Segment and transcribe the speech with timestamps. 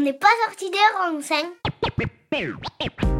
[0.00, 1.50] On n'est pas sorti des renseignes.
[2.32, 3.19] C'est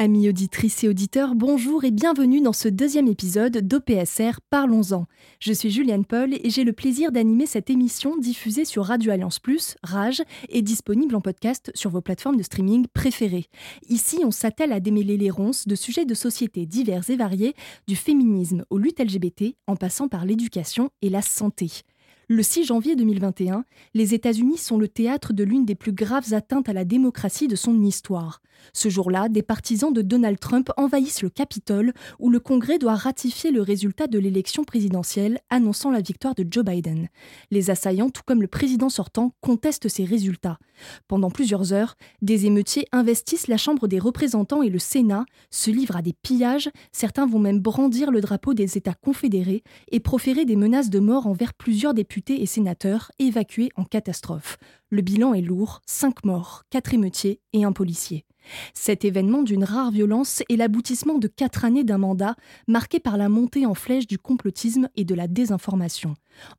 [0.00, 5.06] Amis auditrices et auditeurs, bonjour et bienvenue dans ce deuxième épisode d'OPSR Parlons-en.
[5.40, 9.40] Je suis Juliane Paul et j'ai le plaisir d'animer cette émission diffusée sur Radio Alliance
[9.40, 13.46] Plus, Rage, et disponible en podcast sur vos plateformes de streaming préférées.
[13.88, 17.56] Ici, on s'attelle à démêler les ronces de sujets de société divers et variés,
[17.88, 21.72] du féminisme aux luttes LGBT, en passant par l'éducation et la santé.
[22.30, 26.68] Le 6 janvier 2021, les États-Unis sont le théâtre de l'une des plus graves atteintes
[26.68, 28.42] à la démocratie de son histoire.
[28.72, 33.50] Ce jour-là, des partisans de Donald Trump envahissent le Capitole, où le Congrès doit ratifier
[33.50, 37.08] le résultat de l'élection présidentielle annonçant la victoire de Joe Biden.
[37.50, 40.58] Les assaillants, tout comme le président sortant, contestent ces résultats.
[41.08, 45.96] Pendant plusieurs heures, des émeutiers investissent la Chambre des représentants et le Sénat, se livrent
[45.96, 50.56] à des pillages, certains vont même brandir le drapeau des États confédérés et proférer des
[50.56, 54.58] menaces de mort envers plusieurs députés et sénateurs évacués en catastrophe.
[54.90, 58.24] Le bilan est lourd, cinq morts, quatre émeutiers et un policier.
[58.74, 63.28] Cet événement d'une rare violence est l'aboutissement de quatre années d'un mandat marqué par la
[63.28, 66.14] montée en flèche du complotisme et de la désinformation.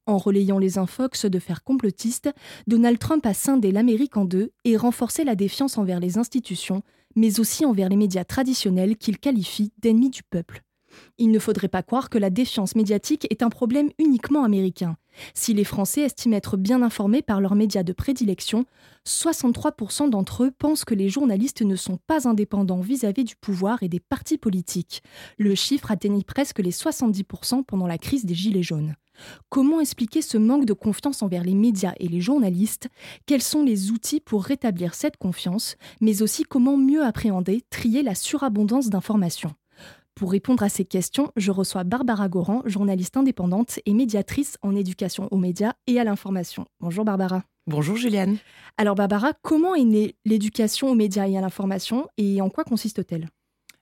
[0.05, 2.29] En relayant les infox de faire complotistes,
[2.67, 6.83] Donald Trump a scindé l'Amérique en deux et renforcé la défiance envers les institutions,
[7.15, 10.63] mais aussi envers les médias traditionnels qu'il qualifie d'ennemis du peuple.
[11.17, 14.97] Il ne faudrait pas croire que la défiance médiatique est un problème uniquement américain.
[15.33, 18.65] Si les Français estiment être bien informés par leurs médias de prédilection,
[19.05, 23.89] 63% d'entre eux pensent que les journalistes ne sont pas indépendants vis-à-vis du pouvoir et
[23.89, 25.01] des partis politiques.
[25.37, 28.95] Le chiffre atteignit presque les 70% pendant la crise des Gilets jaunes.
[29.49, 32.87] Comment expliquer ce manque de confiance envers les médias et les journalistes?
[33.25, 35.75] Quels sont les outils pour rétablir cette confiance?
[35.99, 39.53] Mais aussi comment mieux appréhender, trier la surabondance d'informations?
[40.19, 45.29] Pour répondre à ces questions, je reçois Barbara Goran, journaliste indépendante et médiatrice en éducation
[45.31, 46.65] aux médias et à l'information.
[46.81, 47.43] Bonjour Barbara.
[47.67, 48.35] Bonjour Juliane.
[48.77, 53.29] Alors Barbara, comment est née l'éducation aux médias et à l'information et en quoi consiste-t-elle?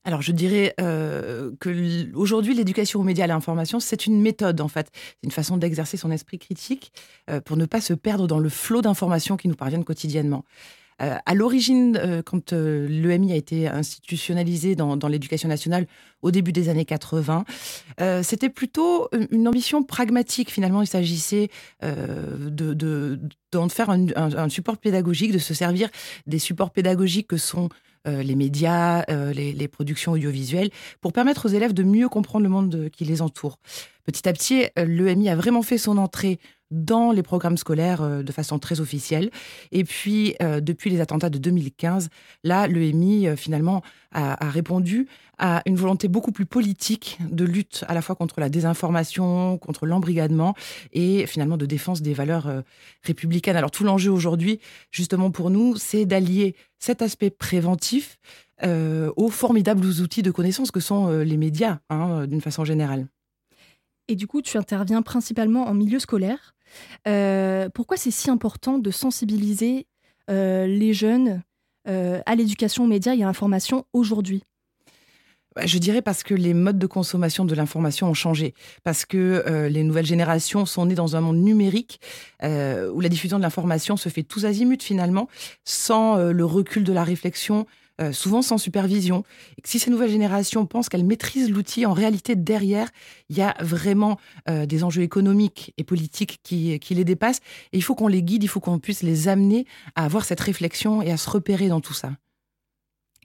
[0.03, 4.61] Alors je dirais euh, que aujourd'hui l'éducation aux médias et à l'information c'est une méthode
[4.61, 6.91] en fait, c'est une façon d'exercer son esprit critique
[7.31, 10.45] euh, pour ne pas se perdre dans le flot d'informations qui nous parviennent quotidiennement.
[11.01, 15.87] Euh, à l'origine, euh, quand euh, l'EMI a été institutionnalisé dans, l'éducation nationale
[16.21, 17.45] au début des années 80,
[18.01, 20.51] euh, c'était plutôt une ambition pragmatique.
[20.51, 21.49] Finalement, il s'agissait
[21.81, 23.19] de, de,
[23.69, 25.89] faire un, support pédagogique, de se servir
[26.25, 27.69] des supports pédagogiques que sont
[28.05, 29.03] les médias,
[29.33, 30.69] les, productions audiovisuelles,
[31.01, 33.59] pour permettre aux élèves de mieux comprendre le monde qui les entoure.
[34.05, 36.39] Petit à petit, l'EMI a vraiment fait son entrée
[36.71, 39.29] dans les programmes scolaires euh, de façon très officielle.
[39.71, 42.09] Et puis, euh, depuis les attentats de 2015,
[42.43, 45.07] là, l'EMI, euh, finalement, a, répondu
[45.37, 49.85] à une volonté beaucoup plus politique de lutte à la fois contre la désinformation, contre
[49.85, 50.55] l'embrigadement
[50.93, 52.61] et finalement de défense des valeurs euh,
[53.03, 53.55] républicaines.
[53.55, 54.59] Alors, tout l'enjeu aujourd'hui,
[54.91, 58.17] justement pour nous, c'est d'allier cet aspect préventif
[58.63, 63.07] aux formidables outils de connaissance que sont les médias, hein, d'une façon générale.
[64.07, 66.55] Et du coup, tu interviens principalement en milieu scolaire.
[67.07, 69.87] Euh, pourquoi c'est si important de sensibiliser
[70.29, 71.41] euh, les jeunes
[71.87, 74.43] euh, à l'éducation aux médias et à l'information aujourd'hui?
[75.55, 79.67] Bah, je dirais parce que les modes de consommation de l'information ont changé, parce que
[79.69, 81.99] les nouvelles générations sont nées dans un monde numérique
[82.43, 85.27] où la diffusion de l'information se fait tous azimuts finalement,
[85.65, 87.65] sans le recul de la réflexion,
[87.99, 89.23] euh, souvent sans supervision.
[89.57, 92.89] Et que si ces nouvelles générations pensent qu'elles maîtrisent l'outil, en réalité, derrière,
[93.29, 94.19] il y a vraiment
[94.49, 97.39] euh, des enjeux économiques et politiques qui, les dépassent.
[97.73, 99.65] Et il faut qu'on les guide, il faut qu'on puisse les amener
[99.95, 102.11] à avoir cette réflexion et à se repérer dans tout ça.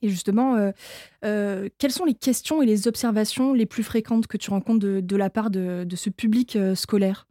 [0.01, 0.73] Et justement,
[1.25, 5.17] euh, quelles sont les questions et les observations les plus fréquentes que tu rencontres de,
[5.17, 7.27] la part de, ce public scolaire?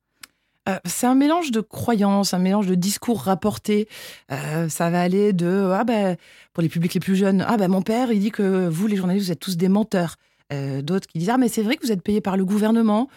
[0.70, 3.88] Euh, c'est un mélange de croyances, un mélange de discours rapportés.
[4.32, 6.18] Euh, ça va aller de ah ben
[6.54, 8.96] pour les publics les plus jeunes, ah ben mon père il dit que vous les
[8.96, 10.18] journalistes vous êtes tous des menteurs.
[10.54, 13.10] Euh, D'autres qui disent ah mais c'est vrai que vous êtes payés par le gouvernement.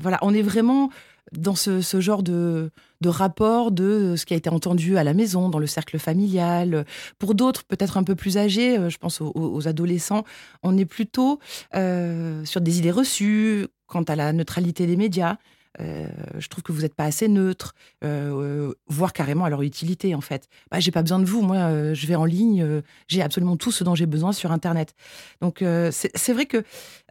[0.00, 0.90] Voilà, on est vraiment
[1.32, 2.70] dans ce, genre de,
[3.00, 6.84] de rapport de ce qui a été entendu à la maison, dans le cercle familial.
[7.18, 10.24] Pour d'autres, peut-être un peu plus âgés, je pense aux, adolescents,
[10.62, 11.38] on est plutôt
[11.72, 15.38] sur des idées reçues quant à la neutralité des médias
[15.82, 16.06] euh,
[16.38, 17.74] je trouve que vous n'êtes pas assez neutre,
[18.04, 20.48] euh, voire carrément à leur utilité en fait.
[20.70, 23.56] Bah, j'ai pas besoin de vous, moi euh, je vais en ligne, euh, j'ai absolument
[23.56, 24.94] tout ce dont j'ai besoin sur Internet.
[25.40, 26.64] Donc euh, c'est vrai que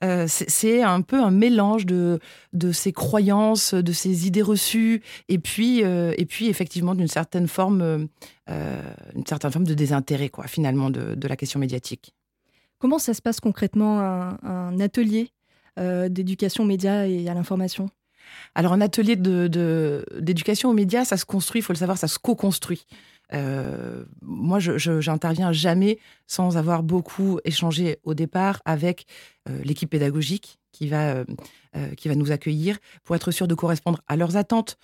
[0.03, 2.19] euh, c'est un peu un mélange de,
[2.53, 7.47] de ces croyances, de ces idées reçues, et puis, euh, et puis effectivement d'une certaine
[7.47, 8.06] forme, euh,
[8.50, 8.81] euh,
[9.27, 12.13] certaine forme de désintérêt quoi, finalement de, la question médiatique.
[12.79, 15.31] Comment ça se passe concrètement un, un atelier
[15.79, 17.89] euh, d'éducation aux médias et à l'information?
[18.56, 21.98] Alors, un atelier de- de- d'éducation aux médias, ça se construit, il faut le savoir,
[21.98, 22.86] ça se co-construit.
[23.33, 29.06] Euh, moi, je je- j'interviens jamais sans avoir beaucoup échangé au départ avec
[29.50, 31.16] euh, l'équipe pédagogique qui va,
[31.75, 34.78] euh, qui va nous accueillir pour être sûr de correspondre à leurs attentes,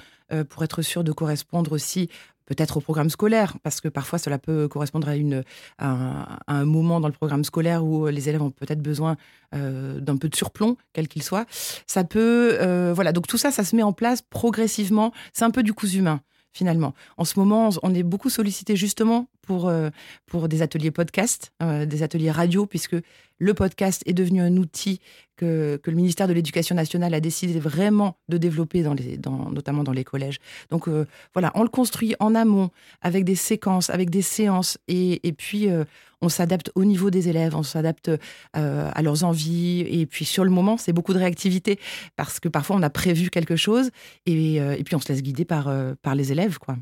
[0.50, 2.10] pour être sûr de correspondre aussi
[2.48, 5.44] peut-être au programme scolaire, parce que parfois cela peut correspondre à, une,
[5.78, 9.18] à, un, moment dans le programme scolaire où les élèves ont peut-être besoin
[9.54, 11.46] euh, d'un peu de surplomb, quel qu'il soit.
[11.86, 15.12] Ça peut, euh, voilà, donc tout ça, ça se met en place progressivement.
[15.34, 16.22] C'est un peu du cousu humain
[16.54, 16.96] finalement.
[17.18, 19.92] En ce moment, on est beaucoup sollicité justement pour, euh,
[20.26, 22.96] pour des ateliers podcast, des ateliers radio, puisque
[23.40, 25.00] le podcast est devenu un outil
[25.36, 30.40] que, le ministère de l'Éducation nationale a décidé vraiment de développer, notamment dans les collèges.
[30.70, 35.20] Donc euh, voilà, on le construit en amont, avec des séquences, avec des séances, et,
[35.38, 35.86] puis euh,
[36.22, 40.44] on s'adapte au niveau des élèves, on s'adapte euh, à leurs envies, et puis sur
[40.44, 41.80] le moment, c'est beaucoup de réactivité,
[42.16, 43.92] parce que parfois on a prévu quelque chose,
[44.26, 46.78] et, puis on se laisse guider par, par les élèves, quoi.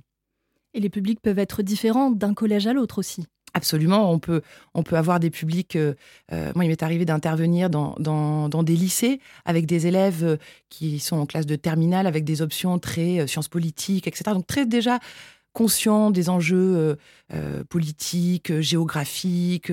[0.73, 3.25] Et les publics peuvent être différents d'un collège à l'autre aussi.
[3.57, 4.41] Absolument, on peut,
[4.73, 5.77] on peut avoir des publics.
[5.77, 5.93] euh,
[6.33, 10.35] euh, moi, il m'est arrivé d'intervenir dans, dans, dans des lycées avec des élèves euh,
[10.69, 14.31] qui sont en classe de terminale avec des options très sciences politiques, etc.
[14.33, 14.99] Donc très déjà
[15.55, 16.95] conscients des enjeux euh,
[17.33, 19.71] euh, politiques, euh, géographiques,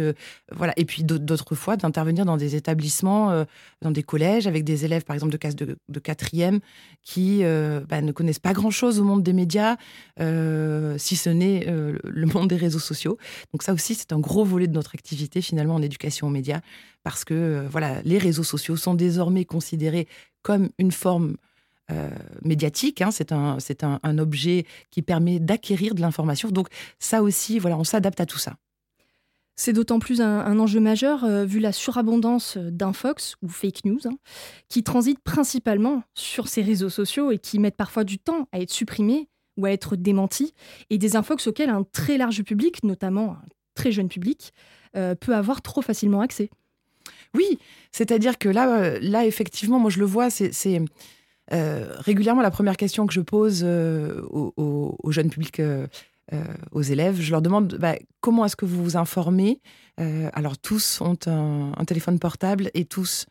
[0.55, 0.73] voilà.
[0.77, 3.45] Et puis d'autres- fois d'intervenir dans des établissements,
[3.83, 6.61] dans des collèges avec des élèves, par exemple de classe de, quatrième,
[7.03, 7.43] qui
[7.89, 9.77] bah, ne connaissent pas grand-chose au monde des médias,
[10.19, 13.19] si ce n'est le monde des réseaux sociaux.
[13.53, 16.61] Donc ça aussi, c'est un gros volet de notre activité finalement en éducation aux médias,
[17.03, 20.07] parce que voilà, les réseaux sociaux sont désormais considérés
[20.43, 21.37] comme une forme
[21.91, 22.11] euh,
[22.43, 23.03] médiatique.
[23.03, 23.11] hein.
[23.11, 26.51] c'est un, c'est un, un objet qui permet d'acquérir de l'information.
[26.51, 26.69] Donc
[26.99, 28.55] ça aussi, voilà, on s'adapte à tout ça.
[29.55, 34.01] C'est d'autant plus un, un enjeu majeur euh, vu la surabondance d'infox ou fake news
[34.07, 34.17] hein,
[34.69, 38.71] qui transitent principalement sur ces réseaux sociaux et qui mettent parfois du temps à être
[38.71, 40.55] supprimés ou à être démentis,
[40.89, 43.43] et des infox auxquels un très large public, notamment un
[43.75, 44.53] très jeune public,
[44.97, 46.49] euh, peut avoir trop facilement accès.
[47.35, 47.59] Oui,
[47.93, 50.81] c'est-à-dire que là, là effectivement, moi je le vois, c'est,
[51.53, 54.23] euh, régulièrement la première question que je pose euh,
[55.09, 55.87] jeunes publics, euh,
[56.33, 57.21] euh, aux élèves.
[57.21, 59.61] Je leur demande bah, comment est-ce que vous vous informez?
[59.99, 63.27] Alors tous ont un, téléphone portable et tous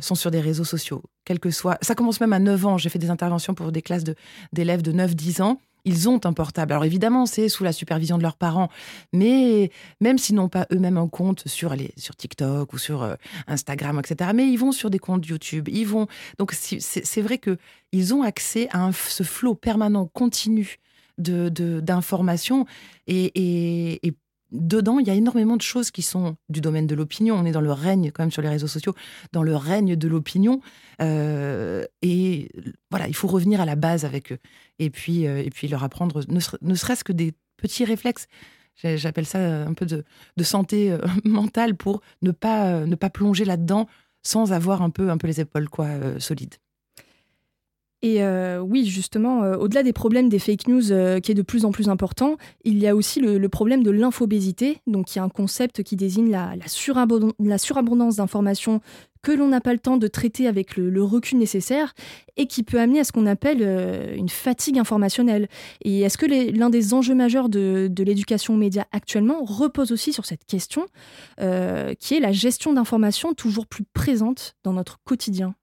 [0.00, 1.78] sont sur des réseaux sociaux, quel que soit.
[1.82, 2.78] Ça commence même à 9 ans.
[2.78, 4.14] J'ai fait des interventions pour des classes de-
[4.52, 5.58] d'élèves de, 9-10 ans.
[5.86, 6.72] Ils ont un portable.
[6.72, 8.68] Alors évidemment, c'est sous la supervision de leurs parents,
[9.14, 9.70] mais
[10.02, 13.14] même s'ils n'ont pas eux-mêmes un compte sur, sur TikTok ou sur euh,
[13.46, 14.32] Instagram, etc.
[14.34, 15.68] Mais ils vont sur des comptes YouTube.
[15.70, 16.06] Ils vont.
[16.38, 17.56] Donc c'est vrai que
[17.92, 20.76] ils ont accès à un, ce flot permanent, continu
[21.18, 22.66] de de- d'informations
[23.06, 24.12] et, et, et
[24.52, 27.36] dedans il y a énormément de choses qui sont du domaine de l'opinion.
[27.36, 28.94] On est dans le règne quand même sur les réseaux sociaux,
[29.32, 30.60] dans le règne de l'opinion.
[31.00, 32.50] Euh, et
[32.90, 34.38] voilà, il faut revenir à la base avec eux
[34.78, 38.28] et puis euh, et puis leur apprendre ne, ne serait-ce que des petits réflexes.
[38.82, 40.04] J'appelle ça un peu de,
[40.36, 43.88] de santé euh, mentale pour ne pas, ne pas plonger là-dedans
[44.22, 45.88] sans avoir un peu, un peu les épaules quoi,
[46.18, 46.56] solides.
[48.06, 51.42] Et euh, oui, justement, euh, au-delà des problèmes des fake news euh, qui est de
[51.42, 55.22] plus en plus important, il y a aussi le, problème de l'infobésité, donc qui est
[55.22, 58.80] un concept qui désigne la, surabondance, d'informations
[59.22, 61.94] que l'on n'a pas le temps de traiter avec le, recul nécessaire
[62.36, 63.60] et qui peut amener à ce qu'on appelle
[64.16, 65.48] une fatigue informationnelle.
[65.82, 70.12] Et est-ce que l'un des enjeux majeurs de, de l'éducation aux médias actuellement repose aussi
[70.12, 70.86] sur cette question,
[71.38, 75.56] qui est la gestion d'informations toujours plus présente dans notre quotidien?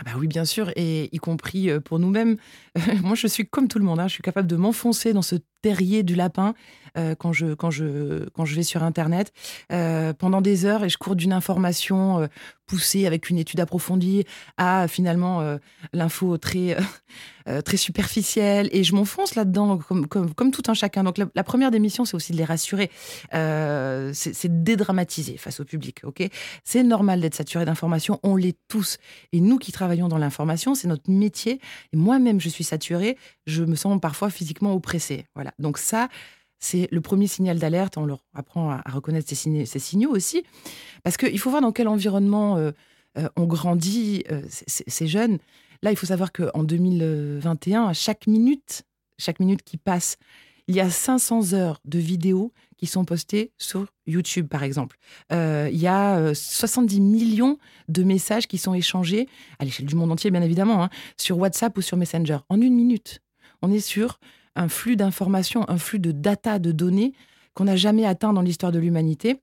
[0.00, 2.36] Ah bah oui, bien sûr, et y compris euh, pour nous-mêmes.
[3.02, 5.36] Moi, je suis comme tout le monde, hein, je suis capable de m'enfoncer dans ce
[5.62, 6.54] terrier du lapin
[6.96, 9.32] euh, quand, je, quand, je, quand je vais sur Internet
[9.72, 12.26] euh, pendant des heures et je cours d'une information euh,
[12.66, 14.24] poussée avec une étude approfondie
[14.56, 15.58] à finalement
[15.92, 16.76] l'info très,
[17.64, 21.02] très superficielle et je m'enfonce là-dedans comme, comme, tout un chacun.
[21.02, 22.88] Donc la, première des missions, c'est aussi de les rassurer,
[23.32, 26.02] c'est c'est de dédramatiser face au public.
[26.04, 26.28] ok?
[26.62, 28.98] C'est normal d'être saturé d'informations, on l'est tous.
[29.32, 31.60] Et nous qui travaillons dans l'information, c'est notre métier.
[31.92, 33.18] Et moi-même, je suis saturée,
[33.50, 35.26] je me sens parfois physiquement oppressée.
[35.34, 35.52] Voilà.
[35.58, 36.08] Donc ça,
[36.58, 37.96] c'est le premier signal d'alerte.
[37.96, 40.44] On leur apprend à, reconnaître ces, signaux aussi.
[41.02, 42.72] Parce qu'il faut voir dans quel environnement euh,
[43.18, 45.38] euh, on grandit, euh, ces jeunes.
[45.82, 48.82] Là, il faut savoir qu'en 2021, à chaque minute,
[49.18, 50.18] chaque minute qui passe,
[50.70, 54.96] il y a 500 heures de vidéos qui sont postées sur YouTube, par exemple.
[55.32, 59.28] Euh, il y a 70 euh, millions de messages qui sont échangés,
[59.58, 62.74] à l'échelle du monde entier, bien évidemment, hein, sur WhatsApp ou sur Messenger, en une
[62.74, 63.20] minute.
[63.62, 64.18] On est sur
[64.56, 67.12] un flux d'informations, un flux de data, de données
[67.54, 69.40] qu'on n'a jamais atteint dans l'histoire de l'humanité.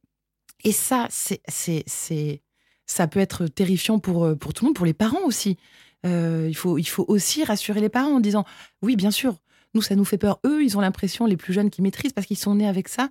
[0.64, 2.42] Et ça, c'est, c'est,
[2.86, 5.58] ça peut être terrifiant pour, euh, pour tout le monde, pour les parents aussi.
[6.04, 8.46] il, faut, il faut aussi rassurer les parents en disant,
[8.82, 9.36] oui, bien sûr,
[9.78, 10.40] nous, ça nous fait peur.
[10.44, 13.10] Eux, ils ont l'impression, les plus jeunes qui maîtrisent parce qu'ils sont nés avec ça.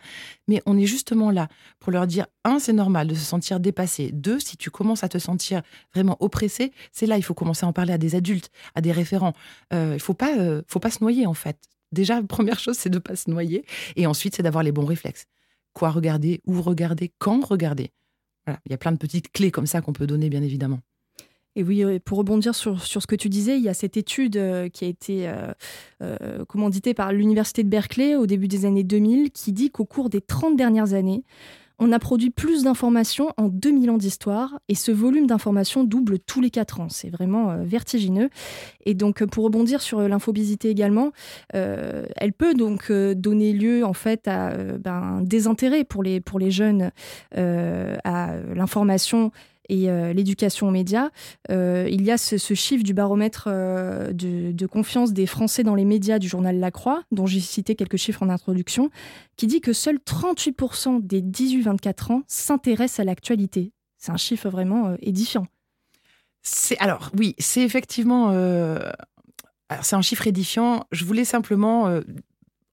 [0.48, 4.10] Mais on est justement là pour leur dire, un, c'est normal de se sentir dépassé.
[4.12, 5.62] Deux, si tu commences à te sentir
[5.94, 8.90] vraiment oppressé, c'est là, il faut commencer à en parler à des adultes, à des
[8.90, 9.32] référents.
[9.72, 11.56] Euh, il faut pas, euh, faut pas se noyer, en fait.
[11.92, 13.64] Déjà, première chose, c'est de pas se noyer.
[13.94, 15.26] Et ensuite, c'est d'avoir les bons réflexes.
[15.72, 17.92] Quoi regarder, où regarder, quand regarder.
[18.44, 18.58] Voilà.
[18.66, 20.80] Il y a plein de petites clés comme ça qu'on peut donner, bien évidemment.
[21.56, 24.68] Et oui, pour rebondir sur, ce que tu disais, il y a cette étude euh,
[24.68, 25.52] qui a été euh,
[26.02, 30.10] euh, commanditée par l'Université de Berkeley au début des années 2000 qui dit qu'au cours
[30.10, 31.24] des 30 dernières années,
[31.78, 36.42] on a produit plus d'informations en 2000 ans d'histoire et ce volume d'informations double tous
[36.42, 36.88] les 4 ans.
[36.90, 38.30] C'est vraiment vertigineux.
[38.84, 41.12] Et donc, pour rebondir sur l'infobésité également,
[41.52, 46.92] elle peut donc donner lieu en fait à ben, un désintérêt pour les jeunes
[47.34, 49.30] à l'information
[49.68, 51.10] et euh, l'éducation aux médias.
[51.50, 55.84] Euh, il y a ce, chiffre du baromètre euh, de, confiance des Français dans les
[55.84, 58.90] médias du journal La Croix, dont j'ai cité quelques chiffres en introduction,
[59.36, 63.72] qui dit que seuls 38% des 18-24 ans s'intéressent à l'actualité.
[63.98, 65.46] C'est un chiffre vraiment édifiant.
[66.42, 68.32] C'est alors oui, c'est effectivement.
[69.82, 70.84] c'est un chiffre édifiant.
[70.92, 72.00] Je voulais simplement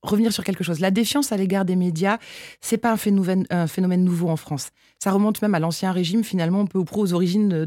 [0.04, 0.80] revenir sur quelque chose.
[0.80, 2.18] La défiance à l'égard des médias,
[2.60, 4.70] c'est pas un phénomène, un nouveau en France.
[5.02, 7.64] Ça remonte même à l'ancien régime, finalement, peu ou prou aux origines de,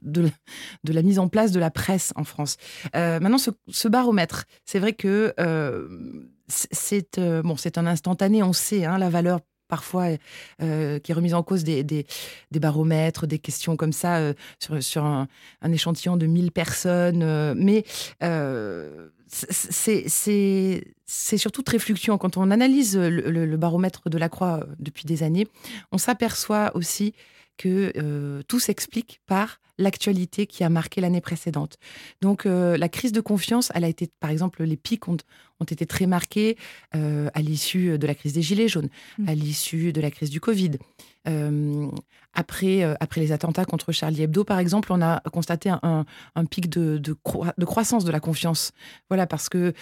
[0.00, 0.30] de,
[0.84, 2.56] de, la mise en place de la presse en France.
[2.94, 5.88] Euh, maintenant, ce, baromètre, c'est vrai que euh,
[6.48, 10.08] c'est euh, bon, c'est un instantané, on sait hein, la valeur parfois
[10.62, 12.06] euh, qui est remise en cause des, des,
[12.52, 15.28] baromètres, des questions comme ça euh, sur, sur un,
[15.70, 17.22] échantillon de 1000 personnes.
[17.22, 17.84] Euh, mais
[19.30, 22.18] c'est surtout très fluctuant.
[22.18, 25.46] Quand on analyse le, baromètre de la Croix depuis des années,
[25.92, 27.14] on s'aperçoit aussi
[27.58, 31.76] que tout s'explique par l'actualité qui a marqué l'année précédente.
[32.22, 35.18] Donc la crise de confiance, elle a été, par exemple, les pics ont,
[35.60, 36.56] ont été très marqués
[36.94, 38.88] euh, à l'issue de la crise des Gilets jaunes,
[39.18, 39.28] mmh.
[39.28, 40.72] à l'issue de la crise du Covid.
[41.26, 41.88] Euh,
[42.32, 46.44] après, euh, après les attentats contre Charlie Hebdo, par exemple, on a constaté un, un
[46.44, 47.16] pic de, de,
[47.56, 48.72] de, croissance de la confiance.
[49.08, 49.72] Voilà, parce que,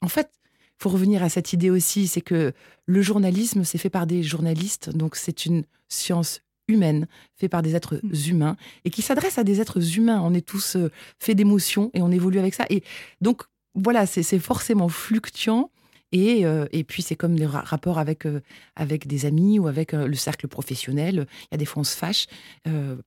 [0.00, 0.30] en fait,
[0.78, 2.52] il faut revenir à cette idée aussi, c'est que
[2.86, 7.06] le journalisme, c'est fait par des journalistes, donc c'est une science humaine,
[7.36, 8.30] fait par des êtres mmh.
[8.30, 10.20] humains, et qui s'adresse à des êtres humains.
[10.22, 10.76] On est tous
[11.18, 12.66] faits d'émotions et on évolue avec ça.
[12.70, 12.82] Et
[13.20, 13.42] donc,
[13.74, 15.70] voilà, c'est forcément fluctuant.
[16.12, 18.40] Et, euh, et puis, c'est comme les rapports avec, euh,
[18.76, 21.26] avec des amis ou avec euh, le cercle professionnel.
[21.42, 22.26] Il y a des fois, on se fâche,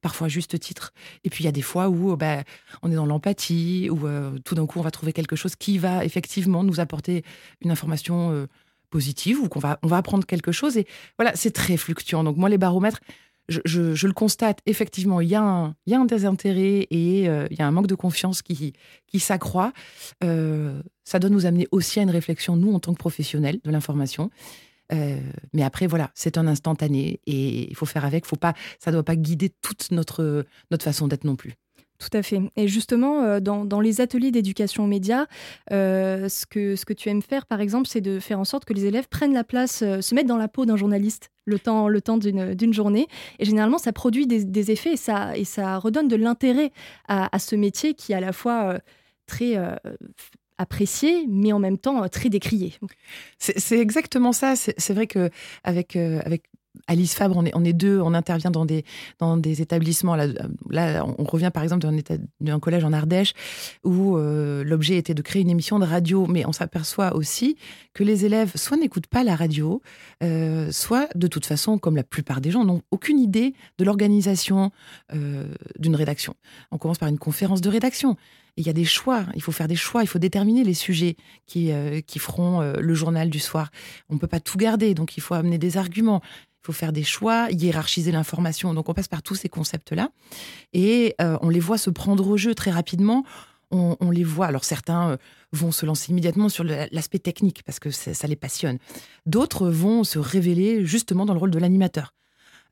[0.02, 0.94] parfois à juste titre.
[1.24, 2.44] Et puis, il y a des fois où bah,
[2.82, 4.00] on est dans l'empathie, où
[4.44, 7.24] tout d'un coup, on va trouver quelque chose qui va effectivement nous apporter
[7.62, 8.48] une information
[8.90, 10.78] positive ou qu'on va, on va apprendre quelque chose.
[10.78, 10.86] Et
[11.18, 12.24] voilà, c'est très fluctuant.
[12.24, 13.00] Donc, moi, les baromètres,
[13.50, 17.72] je, le constate, effectivement, il y, a un, désintérêt et euh, il y a un
[17.72, 18.74] manque de confiance qui,
[19.08, 19.74] qui s'accroît.
[20.24, 23.72] Euh, ça doit nous amener aussi à une réflexion, nous, en tant que professionnels de
[23.72, 24.30] l'information.
[24.92, 25.20] Euh,
[25.54, 28.26] mais après, voilà, c'est un instantané et il faut faire avec.
[28.26, 31.56] Faut pas, ça ne doit pas guider toute notre, notre façon d'être non plus.
[32.00, 32.40] Tout à fait.
[32.56, 35.26] Et justement, euh, dans, les ateliers d'éducation aux médias,
[35.74, 38.64] euh, ce, que, ce que tu aimes faire, par exemple, c'est de faire en sorte
[38.64, 41.60] que les élèves prennent la place, euh, se mettent dans la peau d'un journaliste le
[41.60, 43.08] temps, le temps d'une journée.
[43.40, 46.72] Et généralement, ça produit des, effets et ça, et ça redonne de l'intérêt
[47.08, 48.78] à, ce métier qui est à la fois
[49.26, 49.56] très
[50.60, 52.76] apprécié, mais en même temps très décrié.
[53.40, 54.56] C'est exactement ça.
[54.56, 55.32] C'est vrai que
[55.64, 56.44] avec, avec
[56.88, 58.86] Alice Fabre, on est, deux, on intervient dans des,
[59.20, 60.16] dans des établissements.
[60.16, 61.86] Là, on revient par exemple
[62.40, 63.34] d'un collège en Ardèche
[63.84, 67.58] où euh, l'objet était de créer une émission de radio, mais on s'aperçoit aussi
[67.94, 69.82] que les élèves soit n'écoutent pas la radio,
[70.24, 74.72] euh, soit de toute façon, comme la plupart des gens, n'ont aucune idée de l'organisation
[75.14, 75.46] euh,
[75.78, 76.36] d'une rédaction.
[76.72, 78.16] On commence par une conférence de rédaction.
[78.58, 81.16] Il y a des choix, il faut faire des choix, il faut déterminer les sujets
[81.46, 81.72] qui,
[82.06, 83.72] qui feront le journal du soir.
[84.10, 86.22] On ne peut pas tout garder, donc il faut amener des arguments,
[86.74, 88.74] faire des choix, hiérarchiser l'information.
[88.74, 90.10] Donc on passe par tous ces concepts-là
[90.74, 93.24] et euh, on les voit se prendre au jeu très rapidement.
[93.72, 94.48] On, les voit.
[94.48, 95.18] Alors certains euh,
[95.52, 98.80] vont se lancer immédiatement sur l'aspect technique parce que ça les passionne.
[99.28, 102.16] D'autres vont se révéler justement dans le rôle de l'animateur.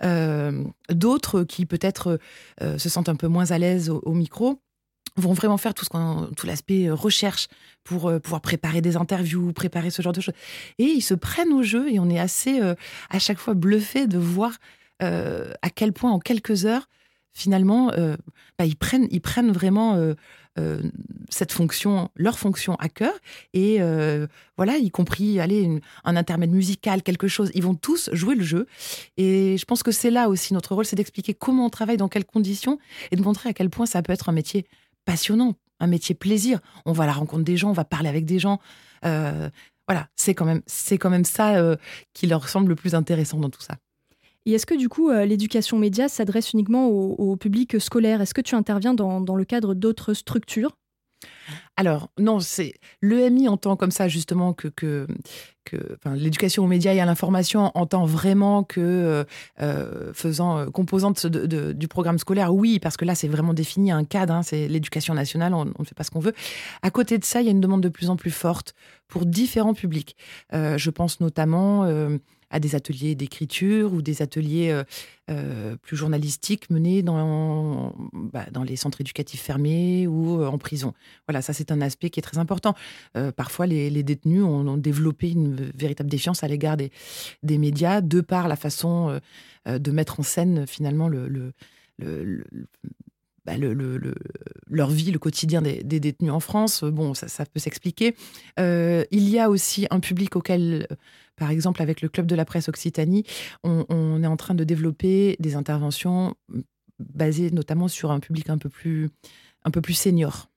[0.04, 2.20] Euh, d'autres qui peut-être
[2.60, 4.60] se sentent un peu moins à l'aise au, micro
[5.18, 5.86] vont vraiment faire tout
[6.36, 7.48] tout l'aspect recherche
[7.84, 10.36] pour pouvoir préparer des interviews, préparer ce genre de choses.
[10.78, 12.60] Et ils se prennent au jeu et on est assez
[13.10, 14.52] à chaque fois bluffé de voir
[15.00, 16.88] à quel point en quelques heures
[17.38, 18.18] finalement, euh,
[18.58, 20.16] bah, ils, prennent, ils prennent vraiment euh,
[20.58, 20.82] euh,
[21.30, 23.14] cette fonction, leur fonction à cœur.
[23.54, 23.80] Et
[24.58, 27.52] voilà, y compris aller un intermède musical, quelque chose.
[27.54, 28.66] Ils vont tous jouer le jeu.
[29.18, 32.08] Et je pense que c'est là aussi notre rôle, c'est d'expliquer comment on travaille, dans
[32.08, 32.80] quelles conditions,
[33.12, 34.66] et de montrer à quel point ça peut être un métier
[35.08, 36.60] passionnant, un métier plaisir.
[36.86, 38.60] On va à la rencontre des gens, on va parler avec des gens.
[39.04, 40.62] voilà, c'est quand même,
[41.00, 41.56] quand même ça
[42.14, 43.78] qui leur semble le plus intéressant dans tout ça.
[44.48, 48.22] Et est-ce que du coup, euh, l'éducation média s'adresse uniquement au, public scolaire?
[48.22, 50.78] Est-ce que tu interviens dans, le cadre d'autres structures?
[51.76, 55.08] Alors non, c'est l'EMI entend comme ça justement que, que,
[56.16, 59.24] l'éducation aux médias et à l'information entend vraiment que euh,
[59.62, 64.34] euh, faisant composante du programme scolaire, oui, parce que là c'est vraiment défini un cadre,
[64.34, 66.34] hein, c'est l'éducation nationale, on ne fait pas ce qu'on veut.
[66.84, 68.74] À côté de ça, il y a une demande de plus en plus forte
[69.08, 70.16] pour différents publics.
[70.54, 71.86] je pense notamment
[72.50, 74.84] à des ateliers d'écriture ou des ateliers euh,
[75.30, 80.94] euh, plus journalistiques menés dans, bah, dans les centres éducatifs fermés ou euh, en prison.
[81.28, 82.76] Voilà, ça c'est un aspect qui est très important.
[83.36, 86.92] parfois, les, détenus ont, développé une véritable défiance à l'égard des,
[87.44, 89.20] des, médias de par la façon
[89.66, 91.28] de mettre en scène finalement le,
[91.98, 92.44] le,
[93.46, 93.54] bah,
[94.70, 96.84] leur vie, le quotidien des, détenus en France.
[96.84, 98.16] Bon, ça peut s'expliquer.
[98.58, 100.88] il y a aussi un public auquel
[101.38, 103.24] par exemple, avec le Club de la presse Occitanie,
[103.64, 106.36] on, est en train de développer des interventions
[107.00, 109.10] basées notamment sur un public un peu plus,
[109.64, 110.50] un peu plus senior.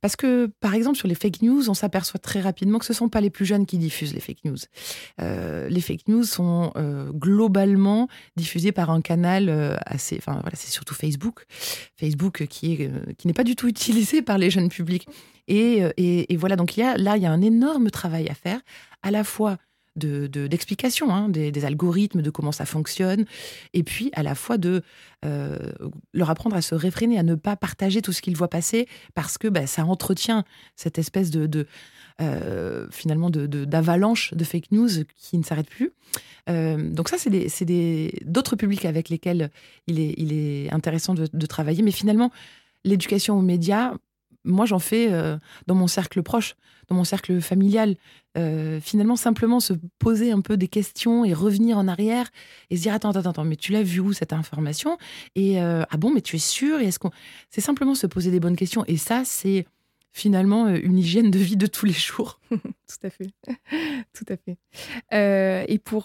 [0.00, 2.96] Parce que, par exemple, sur les fake news, on s'aperçoit très rapidement que ce ne
[2.96, 4.56] sont pas les plus jeunes qui diffusent les fake news.
[5.20, 10.16] Euh, les fake news sont euh, globalement diffusées par un canal euh, assez.
[10.18, 11.44] Enfin, voilà, c'est surtout Facebook.
[11.96, 15.06] Facebook qui est qui n'est pas du tout utilisé par les jeunes publics.
[15.46, 18.28] Et, et, et, voilà, donc il y a, là, il y a un énorme travail
[18.28, 18.60] à faire,
[19.02, 19.56] à la fois
[19.96, 23.24] d'explication de, hein, des, algorithmes, de comment ça fonctionne,
[23.74, 24.82] et puis à la fois de
[25.24, 25.58] euh,
[26.12, 29.38] leur apprendre à se réfréner, à ne pas partager tout ce qu'ils voient passer, parce
[29.38, 30.44] que bah, ça entretient
[30.76, 31.66] cette espèce de, de
[32.20, 35.90] euh, finalement d'avalanche de, fake news qui ne s'arrête plus.
[36.50, 39.50] Euh, donc ça, c'est d'autres publics avec lesquels
[39.86, 42.30] il est, il est intéressant de, travailler, mais finalement,
[42.84, 43.94] l'éducation aux médias,
[44.44, 45.10] moi j'en fais
[45.66, 46.56] dans mon cercle proche,
[46.90, 47.96] dans mon cercle familial.
[48.36, 52.30] Euh, finalement, simplement se poser un peu des questions et revenir en arrière
[52.68, 54.98] et se dire attends, attends, attends, mais tu l'as vu où cette information?
[55.34, 56.80] Et euh, ah bon, mais tu es sûr?
[56.80, 57.10] Et qu'on
[57.48, 58.84] C'est simplement se poser des bonnes questions.
[58.86, 59.66] Et ça, c'est
[60.12, 62.40] finalement euh, une hygiène de vie de tous les jours.
[62.50, 63.30] Tout à fait.
[64.12, 64.56] Tout à fait.
[65.72, 66.04] et pour,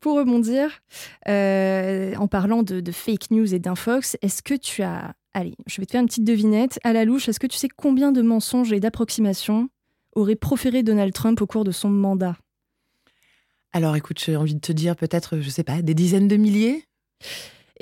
[0.00, 0.82] pour rebondir,
[1.26, 5.14] en parlant de, de, fake news et d'infox, est-ce que tu as.
[5.34, 6.78] Allez, je vais te faire une petite devinette.
[6.84, 9.68] À la louche, est-ce que tu sais combien de mensonges et d'approximations
[10.14, 12.36] aurait proféré Donald Trump au cours de son mandat?
[13.72, 16.84] Alors écoute, j'ai envie de te dire peut-être, je sais pas, des dizaines de milliers?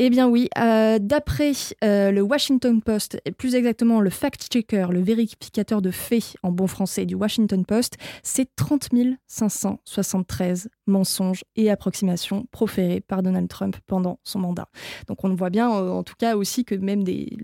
[0.02, 1.52] Eh bien oui, euh, d'après
[1.84, 6.66] euh, le Washington Post, et plus exactement le fact-checker, le vérificateur de faits en bon
[6.66, 8.88] français du Washington Post, c'est 30
[9.26, 14.70] 573 mensonges et approximations proférées par Donald Trump pendant son mandat.
[15.06, 17.36] Donc on voit bien euh, en tout cas aussi que même des,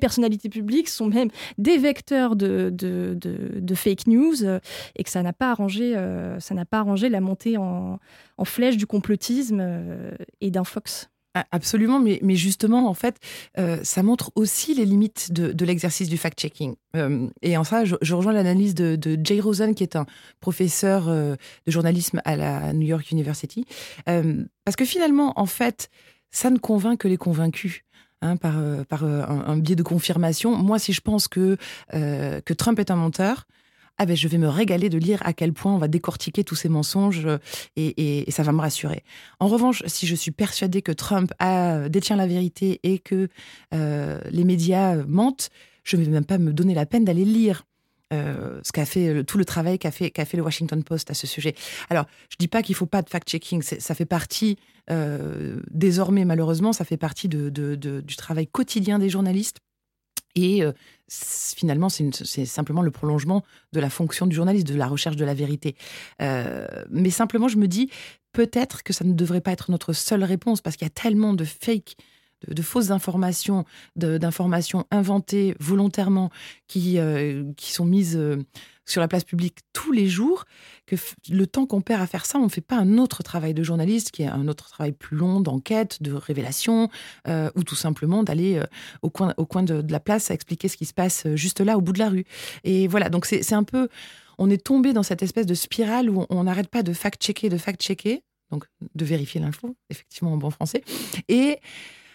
[0.00, 2.74] personnalités publiques sont même des vecteurs de,
[3.76, 4.34] fake news
[4.96, 5.94] et que ça n'a pas, arrangé,
[6.40, 8.00] ça n'a pas arrangé la montée en,
[8.38, 9.64] en flèche du complotisme
[10.40, 11.08] et d'un Fox.
[11.50, 13.16] Absolument, mais, justement, en fait,
[13.58, 16.74] euh, ça montre aussi les limites de, l'exercice du fact-checking.
[16.96, 20.06] Euh, et en ça, je, rejoins l'analyse de, Jay Rosen, qui est un
[20.40, 23.64] professeur euh, de journalisme à la New York University.
[24.04, 25.90] parce que finalement, en fait,
[26.30, 27.82] ça ne convainc que les convaincus.
[28.20, 28.56] Hein, par,
[28.88, 30.56] par un, biais de confirmation.
[30.56, 31.56] Moi, si je pense que,
[31.92, 33.46] que Trump est un menteur,
[33.98, 36.54] ah ben je vais me régaler de lire à quel point on va décortiquer tous
[36.54, 37.38] ces mensonges euh,
[37.76, 39.02] et, ça va me rassurer.
[39.40, 43.28] En revanche, si je suis persuadée que Trump a, détient la vérité et que
[43.74, 45.50] euh, les médias mentent,
[45.82, 47.64] je ne vais même pas me donner la peine d'aller lire.
[48.14, 51.26] Euh, ce qu'a fait tout le travail qu'a fait, fait le Washington Post à ce
[51.26, 51.54] sujet.
[51.90, 54.56] Alors, je dis pas qu'il faut pas de fact-checking, ça fait partie
[55.70, 59.58] désormais malheureusement, ça fait partie du travail quotidien des journalistes.
[60.34, 60.72] Et euh,
[61.08, 65.34] finalement, c'est simplement le prolongement de la fonction du journaliste, de la recherche de la
[65.34, 65.76] vérité.
[66.22, 67.90] Euh, mais simplement, je me dis,
[68.32, 71.34] peut-être que ça ne devrait pas être notre seule réponse, parce qu'il y a tellement
[71.34, 71.96] de fake
[72.46, 73.64] de, fausses informations,
[73.96, 76.30] d'informations inventées volontairement
[76.68, 76.98] qui,
[77.56, 78.16] qui sont mises
[78.88, 80.44] sur la place publique tous les jours,
[80.86, 80.96] que
[81.30, 83.62] le temps qu'on perd à faire ça, on ne fait pas un autre travail de
[83.62, 86.88] journaliste qui est un autre travail plus long d'enquête, de révélation,
[87.28, 88.64] euh, ou tout simplement d'aller euh,
[89.02, 91.60] au coin, au coin de, la place à expliquer ce qui se passe euh, juste
[91.60, 92.24] là, au bout de la rue.
[92.64, 93.88] Et voilà, donc c'est un peu...
[94.38, 97.58] On est tombé dans cette espèce de spirale où on n'arrête pas de fact-checker, de
[97.58, 98.22] fact-checker,
[98.52, 100.84] donc de vérifier l'info, effectivement en bon français,
[101.28, 101.58] et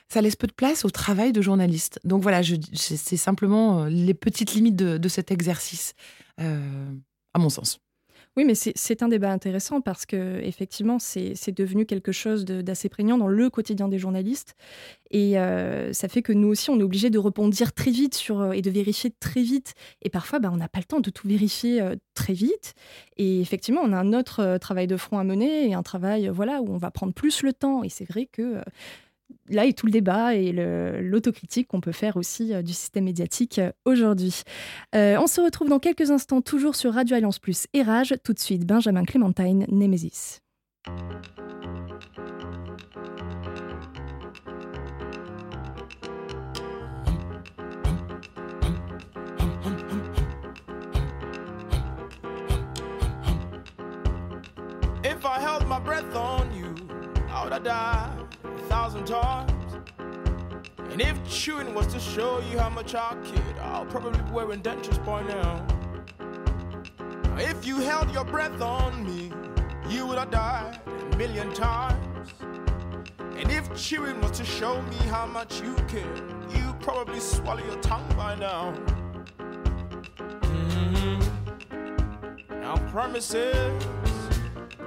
[0.07, 1.99] ça laisse peu de place au travail de journaliste.
[2.05, 2.41] Donc voilà,
[2.73, 5.95] c'est simplement les petites limites de, de cet exercice.
[6.39, 6.93] Euh,
[7.33, 7.79] à mon sens.
[8.35, 13.15] Oui, mais c'est un débat intéressant parce que effectivement, c'est devenu quelque chose d'assez prégnant
[13.15, 14.55] dans le quotidien des journalistes,
[15.11, 18.41] et euh, ça fait que nous aussi, on est obligé de répondre très vite sur
[18.41, 21.11] euh, et de vérifier très vite, et parfois, bah, on n'a pas le temps de
[21.11, 21.79] tout vérifier
[22.15, 22.73] très vite.
[23.17, 26.61] Et effectivement, on a un autre travail de front à mener et un travail, voilà,
[26.61, 27.83] où on va prendre plus le temps.
[27.83, 28.63] Et c'est vrai que
[29.49, 30.51] là est tout le débat et
[31.01, 34.43] l'autocritique qu'on peut faire aussi euh, du système médiatique euh, aujourd'hui.
[34.95, 38.15] Euh, on se retrouve dans quelques instants toujours sur Radio Alliance Plus et Rage.
[38.23, 40.39] Tout de suite, Benjamin Clémentine, Nemesis.
[58.73, 59.51] Thousand times.
[60.89, 64.63] And if chewing was to show you how much I kid, I'll probably be wearing
[64.63, 65.63] dentures by now.
[67.37, 69.31] If you held your breath on me,
[69.87, 72.33] you would have died a million times.
[73.37, 76.15] And if chewing was to show me how much you care,
[76.49, 78.73] you'd probably swallow your tongue by now.
[80.41, 81.19] Mm-hmm.
[82.59, 83.85] Now promises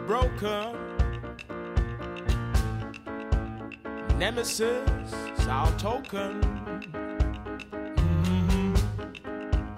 [0.09, 0.86] broken
[4.19, 5.13] nemesis,
[5.49, 6.41] our token.
[8.07, 8.75] Mm-hmm.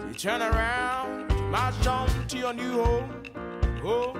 [0.08, 3.22] You turn around, march on to your new home.
[3.84, 4.14] Oh.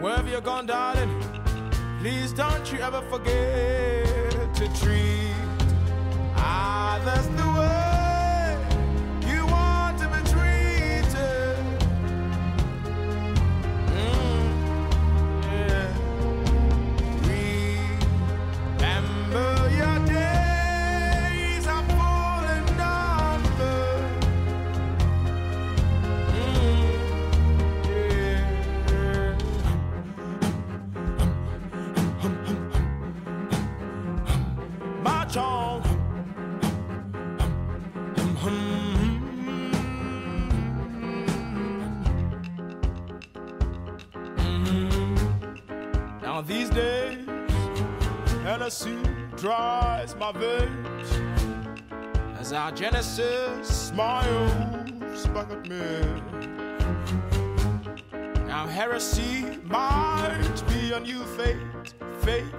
[0.00, 1.22] Wherever you're gone, darling,
[2.00, 5.34] please don't you ever forget to treat
[6.36, 7.81] others the way.
[48.72, 48.96] Hennessy
[49.36, 51.12] dries my veins
[52.38, 55.78] as our Genesis smiles back at me.
[58.46, 62.54] Now heresy might be a new faith, faith.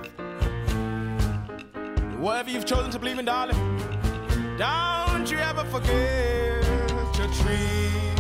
[2.20, 3.58] Whatever you've chosen to believe in, darling,
[4.60, 6.64] don't you ever forget
[7.14, 8.13] to treat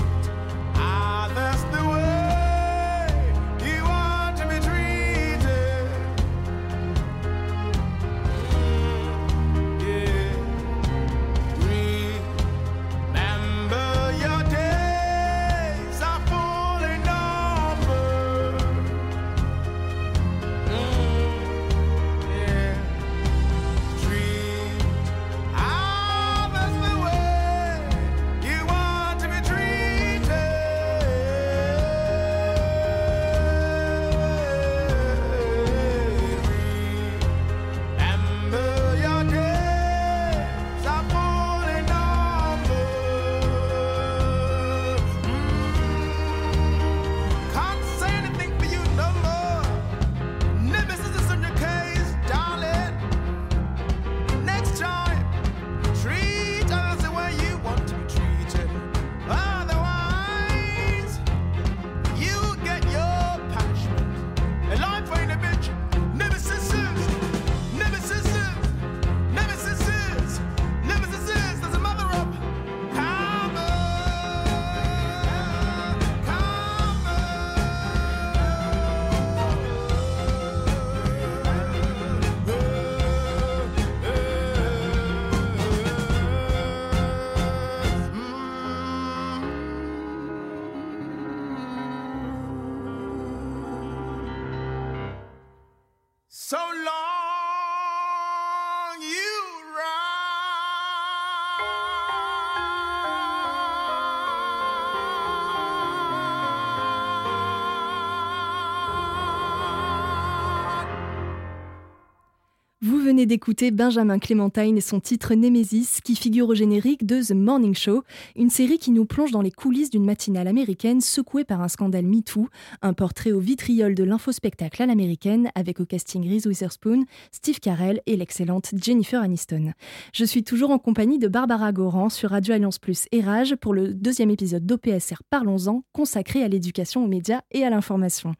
[113.13, 117.75] venez d'écouter Benjamin Clémentine et son titre Nemesis qui figure au générique de The Morning
[117.75, 118.01] Show,
[118.35, 122.07] une série qui nous plonge dans les coulisses d'une matinale américaine secouée par un scandale
[122.07, 122.49] MeToo,
[122.81, 128.01] un portrait au vitriol de l'infospectacle à l'américaine avec au casting Reese Witherspoon, Steve Carell
[128.07, 129.73] et l'excellente Jennifer Aniston.
[130.11, 133.75] Je suis toujours en compagnie de Barbara Goran sur Radio Alliance Plus et Rage pour
[133.75, 138.33] le deuxième épisode d'OPSR Parlons-en consacré à l'éducation aux médias et à l'information.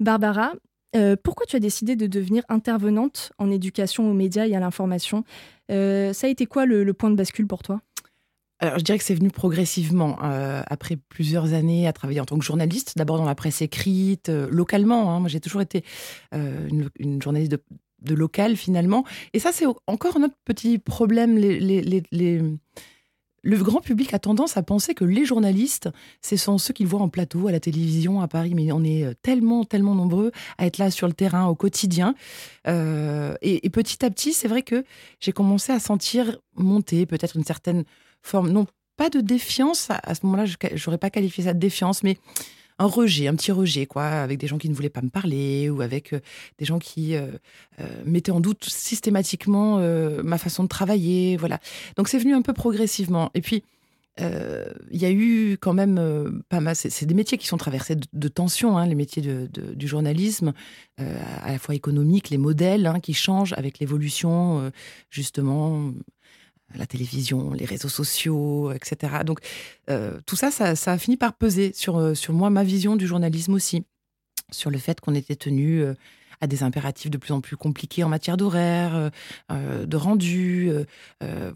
[0.00, 0.54] Barbara,
[0.96, 5.24] euh, pourquoi tu as décidé de devenir intervenante en éducation aux médias et à l'information
[5.70, 7.80] euh, Ça a été quoi le, point de bascule pour toi?
[8.60, 12.38] Alors, je dirais que c'est venu progressivement, euh, après plusieurs années à travailler en tant
[12.38, 15.12] que journaliste, d'abord dans la presse écrite, localement.
[15.12, 15.20] Hein.
[15.20, 15.84] Moi, j'ai toujours été
[16.32, 17.52] une, journaliste
[18.00, 19.04] de, local, finalement.
[19.32, 21.36] Et ça, c'est encore notre petit problème.
[21.36, 21.60] les,
[22.10, 22.42] les
[23.42, 25.88] le grand public a tendance à penser que les journalistes,
[26.22, 29.04] ce sont ceux qu'ils voient en plateau, à la télévision, à Paris, mais on est
[29.04, 32.14] euh, tellement, tellement nombreux à être là sur le terrain au quotidien.
[32.66, 34.84] Euh, et, petit à petit, c'est vrai que
[35.20, 37.84] j'ai commencé à sentir monter peut-être une certaine
[38.22, 42.02] forme, non pas de défiance, à, ce moment-là, je n'aurais pas qualifié ça de défiance,
[42.02, 42.18] mais
[42.78, 45.68] un rejet, un petit rejet, quoi, avec des gens qui ne voulaient pas me parler
[45.68, 46.20] ou avec euh,
[46.58, 47.26] des gens qui euh,
[47.80, 49.78] euh, mettaient en doute systématiquement
[50.22, 51.60] ma façon de travailler, voilà.
[51.96, 53.30] Donc c'est venu un peu progressivement.
[53.34, 53.64] Et puis
[54.20, 56.74] il y a eu quand même pas mal.
[56.74, 60.52] C'est des métiers qui sont traversés de, tensions, hein, les métiers du journalisme,
[60.96, 64.72] à la fois économique, les modèles hein, qui changent avec l'évolution
[65.10, 65.92] justement
[66.74, 69.18] la télévision, les réseaux sociaux, etc.
[69.24, 69.40] Donc
[69.90, 73.06] euh, tout ça, ça, a fini par peser sur, euh, sur moi, ma vision du
[73.06, 73.84] journalisme aussi,
[74.50, 75.94] sur le fait qu'on était tenu euh,
[76.40, 79.10] à des impératifs de plus en plus compliqués en matière d'horaire,
[79.50, 80.70] de rendu.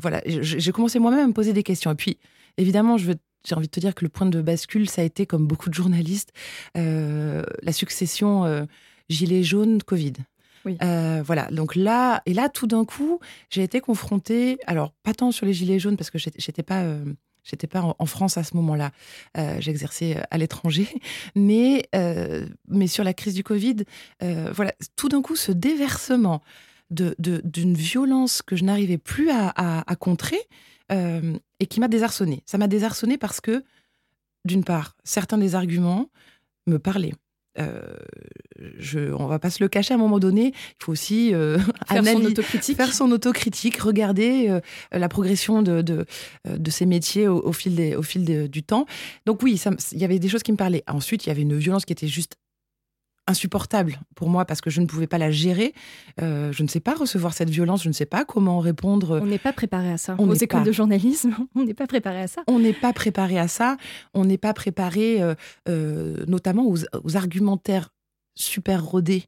[0.01, 1.92] voilà, j'ai commencé moi-même à me poser des questions.
[1.92, 2.18] Et puis,
[2.57, 3.14] évidemment, j'ai
[3.53, 5.75] envie de te dire que le point de bascule, ça a été, comme beaucoup de
[5.75, 6.33] journalistes,
[6.75, 8.66] la succession
[9.09, 10.14] gilet jaune, Covid.
[10.66, 13.20] Euh, voilà, donc là, et là, tout d'un coup,
[13.51, 16.83] j'ai été confrontée, alors pas tant sur les gilets jaunes, parce que j'étais pas.
[16.83, 17.05] Euh,
[17.68, 18.92] pas en, France à ce moment-là,
[19.37, 20.87] euh, j'exerçais à l'étranger,
[21.35, 21.88] mais,
[22.68, 23.79] mais sur la crise du Covid,
[24.20, 26.40] voilà, tout d'un coup, ce déversement
[26.90, 30.38] d'une de, violence que je n'arrivais plus à, à contrer
[30.90, 32.44] et qui m'a désarçonnée.
[32.46, 33.64] Ça m'a désarçonnée parce que,
[34.44, 36.11] d'une part, certains des arguments
[36.68, 37.14] me parlaient.
[37.58, 37.82] Euh,
[38.78, 41.58] je, on va pas se le cacher à un moment donné, il faut aussi euh,
[41.88, 42.76] faire, son autocritique.
[42.76, 44.60] faire son autocritique, regarder euh,
[44.92, 46.06] la progression de, de,
[46.48, 48.86] de, ces métiers au, fil, des, au fil du temps.
[49.26, 49.60] Donc oui,
[49.92, 50.84] il y avait des choses qui me parlaient.
[50.86, 52.36] Ensuite, il y avait une violence qui était juste
[53.26, 55.74] insupportable pour moi parce que je ne pouvais pas la gérer.
[56.20, 59.20] Euh, je ne sais pas recevoir cette violence, je ne sais pas comment répondre.
[59.22, 60.16] On n'est pas préparé à ça.
[60.18, 62.42] On Aux écoles de journalisme, on n'est pas préparé à ça.
[62.46, 63.76] On n'est pas préparé à ça.
[64.14, 65.35] On n'est pas préparé euh,
[65.68, 67.90] euh, notamment aux, argumentaires
[68.35, 69.24] super rodés.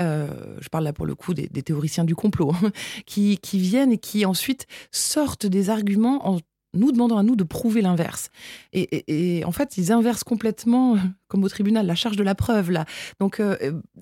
[0.00, 2.72] je parle là pour le coup des, théoriciens du complot, hein,
[3.06, 6.38] qui, qui viennent et qui ensuite sortent des arguments en
[6.74, 8.30] nous demandant à nous de prouver l'inverse.
[8.72, 10.96] Et, en fait, ils inversent complètement,
[11.28, 12.84] comme au tribunal, la charge de la preuve là.
[13.20, 13.56] Donc, euh,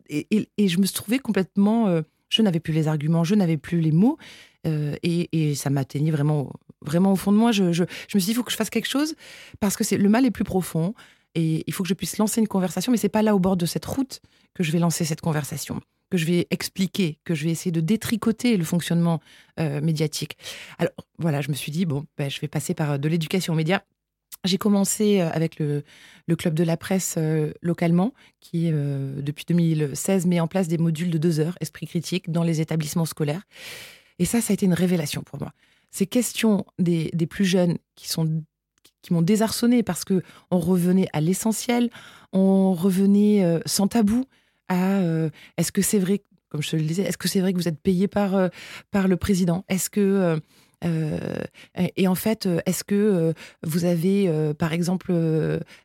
[0.08, 3.80] et, je me suis trouvée complètement, euh, je n'avais plus les arguments, je n'avais plus
[3.80, 4.18] les mots,
[4.66, 6.52] euh, et, ça m'atteignait vraiment,
[6.82, 7.52] vraiment au fond de moi.
[7.52, 9.14] Je, je me suis dit, il faut que je fasse quelque chose
[9.60, 10.94] parce que c'est le mal est plus profond.
[11.38, 13.58] Et il faut que je puisse lancer une conversation, mais c'est pas là au bord
[13.58, 14.22] de cette route
[14.54, 15.82] que je vais lancer cette conversation
[16.16, 19.20] que je vais expliquer, que je vais essayer de détricoter le fonctionnement
[19.60, 20.38] euh, médiatique.
[20.78, 23.52] Alors voilà, je me suis dit, bon, ben, je vais passer par euh, de l'éducation
[23.52, 23.82] aux médias.
[24.44, 25.84] J'ai commencé euh, avec le,
[26.38, 27.18] club de la presse
[27.60, 32.42] localement, qui depuis 2016 met en place des modules de deux heures, esprit critique, dans
[32.42, 33.42] les établissements scolaires.
[34.18, 35.52] Et ça, ça a été une révélation pour moi.
[35.90, 38.42] Ces questions des, plus jeunes qui sont
[39.02, 41.90] qui m'ont désarçonné parce que on revenait à l'essentiel,
[42.32, 44.24] on revenait sans tabou,
[44.68, 47.52] à euh, est-ce que c'est vrai, comme je te le disais, est-ce que c'est vrai
[47.52, 48.48] que vous êtes payé par, euh,
[48.90, 49.64] par le président?
[49.68, 50.38] Est-ce que.
[50.84, 51.42] Euh,
[51.96, 55.10] et en fait, est-ce que vous avez, par exemple,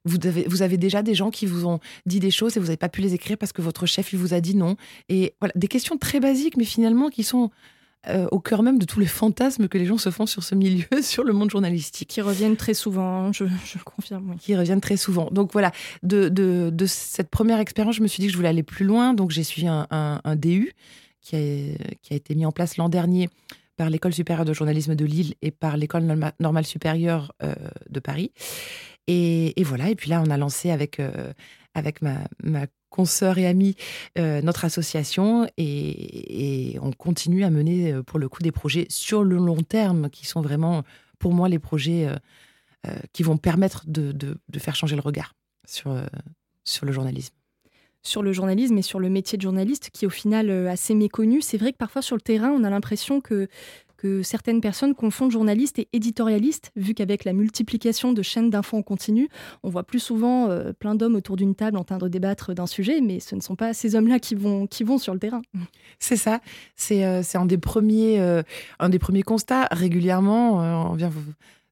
[0.04, 2.67] vous avez, vous avez déjà des gens qui vous ont dit des choses et vous
[2.67, 4.76] n'avez pas pu les écrire parce que votre chef vous a dit non?
[5.08, 7.52] Et voilà, des questions très basiques, mais finalement qui sont
[8.08, 10.56] euh, au cœur même de tous les fantasmes que les gens se font sur ce
[10.56, 12.10] milieu, sur le monde journalistique.
[12.10, 13.46] Qui reviennent très souvent, hein, je,
[13.84, 14.36] confirme.
[14.40, 15.30] Qui reviennent très souvent.
[15.32, 15.72] Donc voilà,
[16.04, 19.14] de, de, cette première expérience, je me suis dit que je voulais aller plus loin.
[19.14, 20.74] Donc j'ai suivi un, un, DU
[21.22, 21.40] qui a,
[22.02, 23.30] qui a été mis en place l'an dernier
[23.78, 26.04] par l'École supérieure de journalisme de Lille et par l'École
[26.40, 27.56] normale supérieure euh,
[27.90, 28.32] de Paris.
[29.08, 31.34] Et, et, voilà, et puis là, on a lancé avec, euh,
[31.73, 33.75] avec ma, ma consoeur et amie
[34.19, 39.23] euh, notre association et, on continue à mener euh, pour le coup des projets sur
[39.23, 40.84] le long terme qui sont vraiment
[41.17, 45.34] pour moi les projets euh, qui vont permettre de, de, faire changer le regard
[45.65, 45.95] sur,
[46.63, 47.36] sur le journalisme.
[48.01, 51.41] sur le journalisme et sur le métier de journaliste qui est au final assez méconnu.
[51.41, 53.47] C'est vrai que parfois sur le terrain, on a l'impression que
[54.02, 58.82] que certaines personnes confondent journaliste et éditorialiste, vu qu'avec la multiplication de chaînes d'infos en
[58.82, 59.30] continu,
[59.62, 62.66] on voit plus souvent euh, plein d'hommes autour d'une table en train de débattre d'un
[62.66, 65.44] sujet, mais ce ne sont pas ces hommes-là qui vont, qui vont sur le terrain.
[66.00, 66.42] C'est ça,
[66.76, 68.42] c'est euh, un, des premiers, euh,
[68.80, 69.68] un des premiers constats.
[69.70, 71.22] Régulièrement, on vient vous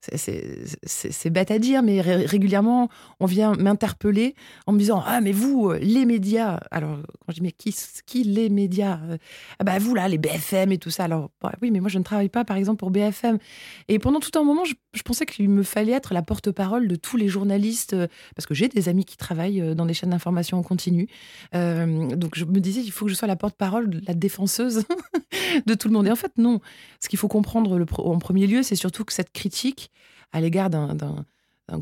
[0.02, 4.36] c'est bête à dire, mais régulièrement, on vient m'interpeller
[4.66, 6.60] en me disant Ah, mais vous, euh, les médias.
[6.72, 9.18] Alors, quand je dis Mais qui, qui les médias euh,
[9.60, 11.04] Ah, bah, vous, là, les BFM et tout ça.
[11.04, 13.40] Alors, bah, oui, mais moi, je ne travaille pas, par exemple, pour BFM.
[13.90, 17.18] Et pendant tout un moment, je, pensais qu'il me fallait être la porte-parole de tous
[17.18, 20.64] les journalistes, euh, parce que j'ai des amis qui travaillent dans des chaînes d'information en
[20.64, 21.08] continu.
[21.54, 24.84] donc, je me disais Il faut que je sois la porte-parole, la défenseuse
[25.66, 26.08] de tout le monde.
[26.08, 26.62] Et en fait, non.
[27.02, 29.92] Ce qu'il faut comprendre en premier lieu, c'est surtout que cette critique,
[30.32, 31.16] à l'égard d'un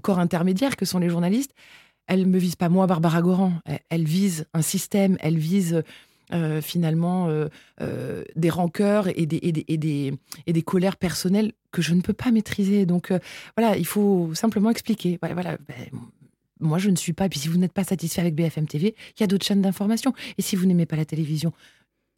[0.02, 1.54] corps intermédiaire que sont les journalistes,
[2.08, 3.54] elle ne me vise pas moi, Barbara Goran.
[3.90, 5.84] Elle, vise un système, elle vise
[6.34, 7.48] euh, finalement euh,
[7.82, 12.86] euh, des rancœurs et des, colères personnelles que je ne peux pas maîtriser.
[12.86, 13.14] Donc
[13.56, 15.20] voilà, il faut simplement expliquer.
[15.22, 15.76] Voilà, ben,
[16.60, 17.26] moi, je ne suis pas.
[17.26, 19.62] Et puis, si vous n'êtes pas satisfait avec BFM TV, il y a d'autres chaînes
[19.62, 20.14] d'information.
[20.38, 21.52] Et si vous n'aimez pas la télévision,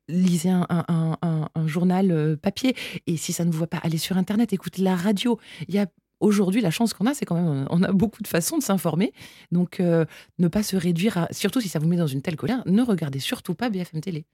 [0.08, 2.76] lisez un, un, journal papier.
[3.06, 5.40] Et si ça ne vous voit pas, allez sur Internet, écoutez la radio.
[5.68, 5.88] Il y a
[6.20, 9.14] aujourd'hui, la chance qu'on a, c'est quand même, on a beaucoup de façons de s'informer.
[9.52, 10.06] Donc, euh,
[10.38, 12.82] ne pas se réduire à, surtout si ça vous met dans une telle colère, ne
[12.82, 14.26] regardez surtout pas BFM Télé.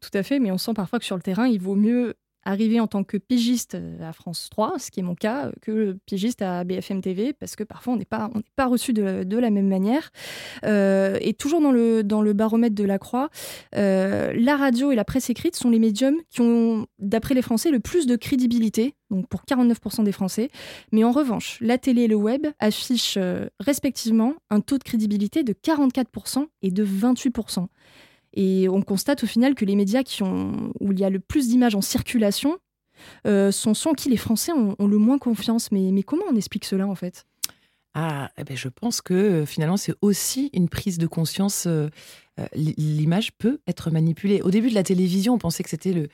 [0.00, 2.14] Tout à fait, mais on sent parfois que sur le terrain, il vaut mieux
[2.48, 6.40] arriver en tant que pigiste à France 3, ce qui est mon cas, que pigiste
[6.40, 8.30] à BFM TV, parce que parfois on n'est pas,
[8.66, 10.10] reçu de, la même manière.
[10.64, 13.28] Euh, et toujours dans le, baromètre de la Croix,
[13.76, 17.70] euh, la radio et la presse écrite sont les médiums qui ont, d'après les Français,
[17.70, 20.48] le plus de crédibilité, donc pour 49% des Français.
[20.90, 25.42] Mais en revanche, la télé et le web affichent euh, respectivement un taux de crédibilité
[25.42, 27.66] de 44% et de 28%.
[28.34, 31.18] Et on constate au final que les médias qui ont, où il y a le
[31.18, 32.58] plus d'images en circulation
[33.26, 35.72] euh, sont ceux en qui les Français ont, le moins confiance.
[35.72, 37.24] Mais, mais comment on explique cela en fait?
[37.94, 41.64] Ah, eh ben je pense que euh, finalement, c'est aussi une prise de conscience.
[41.66, 41.88] Euh,
[42.54, 44.40] l'image peut être manipulée.
[44.42, 46.08] Au début de la télévision, on pensait que c'était le,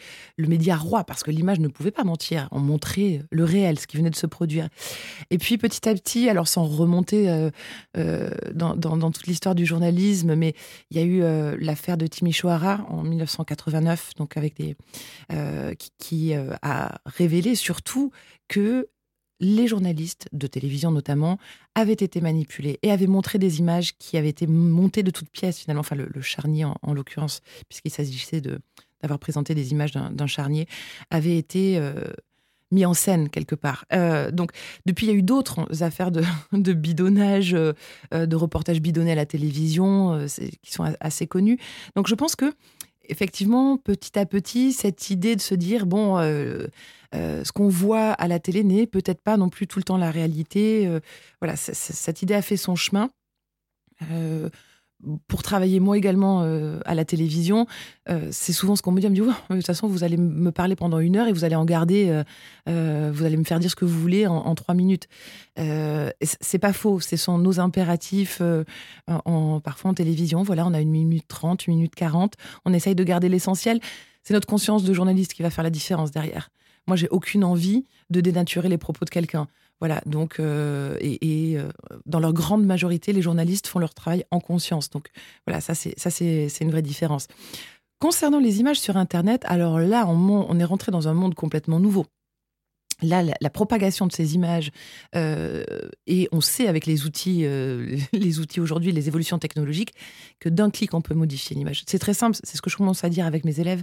[0.46, 2.48] média roi, parce que l'image ne pouvait pas mentir.
[2.52, 4.68] On montrait le réel, ce qui venait de se produire.
[5.30, 7.50] Et puis petit à petit, alors sans remonter
[7.94, 10.54] dans, dans, toute l'histoire du journalisme, mais
[10.90, 14.76] il y a eu l'affaire de Timisoara en 1989, donc avec des,
[15.98, 18.10] qui a révélé surtout
[18.48, 18.88] que
[19.44, 21.38] les journalistes de télévision notamment
[21.74, 25.58] avaient été manipulés et avaient montré des images qui avaient été montées de toutes pièces
[25.58, 28.58] finalement, enfin le, charnier en, l'occurrence, puisqu'il s'agissait de
[29.02, 30.66] d'avoir présenté des images d'un charnier,
[31.10, 31.92] avait été euh,
[32.70, 33.84] mis en scène quelque part.
[33.92, 34.52] Euh, donc
[34.86, 36.22] depuis, il y a eu d'autres affaires de,
[36.72, 37.74] bidonnage, euh,
[38.12, 40.26] de reportages bidonnés à la télévision,
[40.62, 41.58] qui sont assez connus.
[41.96, 42.50] Donc je pense que
[43.10, 46.16] effectivement, petit à petit, cette idée de se dire, bon,
[47.14, 50.10] ce qu'on voit à la télé n'est peut-être pas non plus tout le temps la
[50.10, 50.86] réalité.
[50.86, 51.00] Euh,
[51.40, 53.10] voilà, cette idée a fait son chemin
[55.28, 57.66] pour travailler moi également euh, à la télévision,
[58.08, 59.06] euh, c'est souvent ce qu'on me dit.
[59.06, 61.44] On me dit, de toute façon, vous allez me parler pendant une heure et vous
[61.44, 62.22] allez en garder,
[62.68, 65.08] euh, vous allez me faire dire ce que vous voulez en, trois minutes.
[65.56, 68.40] c'est pas faux, ce sont nos impératifs
[69.08, 70.42] en, parfois en télévision.
[70.42, 72.34] Voilà, on a une minute trente, une minute quarante.
[72.64, 73.80] On essaye de garder l'essentiel.
[74.22, 76.50] C'est notre conscience de journaliste qui va faire la différence derrière.
[76.86, 79.48] Moi, j'ai aucune envie de dénaturer les propos de quelqu'un.
[79.80, 81.70] Voilà, donc, euh, et, euh,
[82.06, 84.88] dans leur grande majorité, les journalistes font leur travail en conscience.
[84.90, 85.08] Donc,
[85.46, 87.26] voilà, ça, c'est, une vraie différence.
[87.98, 91.80] Concernant les images sur Internet, alors là, on, on est rentré dans un monde complètement
[91.80, 92.06] nouveau.
[93.02, 94.70] Là, la, propagation de ces images,
[95.16, 95.64] euh,
[96.06, 97.44] et on sait avec les outils,
[98.12, 99.92] les outils aujourd'hui, les évolutions technologiques,
[100.38, 101.82] que d'un clic, on peut modifier l'image.
[101.86, 103.82] C'est très simple, c'est ce que je commence à dire avec mes élèves.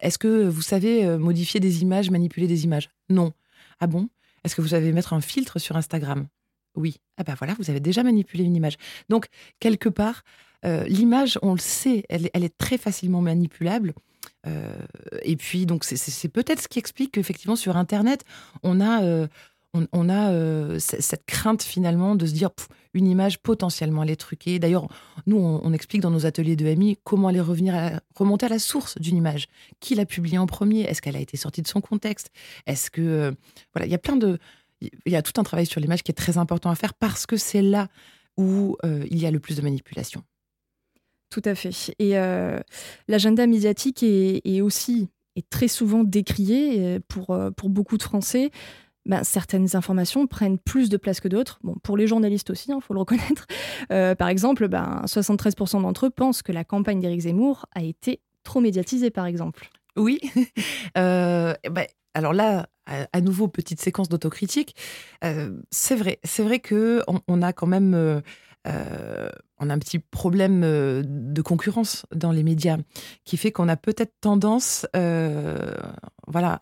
[0.00, 2.90] Est-ce que vous savez modifier des images, manipuler des images?
[3.08, 3.32] Non.
[3.80, 4.08] Ah bon?
[4.44, 6.26] Est-ce que vous savez mettre un filtre sur Instagram?
[6.74, 6.98] Oui.
[7.16, 8.76] Ah ben voilà, vous avez déjà manipulé une image.
[9.08, 9.26] Donc,
[9.60, 10.22] quelque part,
[10.64, 13.94] euh, l'image, on le sait, elle, est très facilement manipulable.
[14.46, 14.74] Euh,
[15.22, 18.24] et puis, donc, c'est peut-être ce qui explique qu'effectivement, sur Internet,
[18.62, 19.26] on a, euh,
[19.74, 22.50] on, a cette crainte finalement de se dire
[22.94, 24.58] une image potentiellement elle est truquée.
[24.58, 24.86] D'ailleurs,
[25.26, 28.58] nous, on, explique dans nos ateliers de MI comment aller revenir à remonter à la
[28.58, 29.48] source d'une image.
[29.80, 30.82] Qui l'a publiée en premier?
[30.82, 32.30] Est-ce qu'elle a été sortie de son contexte?
[32.66, 33.34] Est-ce que
[33.72, 34.38] voilà, il y a plein de
[35.06, 37.26] il y a tout un travail sur l'image qui est très important à faire parce
[37.26, 37.88] que c'est là
[38.36, 40.22] où euh, il y a le plus de manipulation.
[41.30, 41.94] Tout à fait.
[41.98, 42.58] Et euh,
[43.08, 48.50] l'agenda médiatique est, est, aussi est très souvent décrié euh, pour, pour beaucoup de Français
[49.06, 51.58] ben, certaines informations prennent plus de place que d'autres.
[51.62, 53.46] Bon, pour les journalistes aussi, il hein, faut le reconnaître.
[53.90, 58.20] Euh, par exemple, ben, 73% d'entre eux pensent que la campagne d'Éric Zemmour a été
[58.44, 59.68] trop médiatisée, par exemple.
[59.96, 60.20] Oui.
[60.98, 64.76] euh, ben, alors là, à, nouveau, petite séquence d'autocritique.
[65.24, 69.98] Euh, c'est vrai, c'est vrai que on, a quand même euh, on a un petit
[69.98, 72.76] problème de concurrence dans les médias
[73.24, 74.86] qui fait qu'on a peut-être tendance,
[76.26, 76.58] voilà,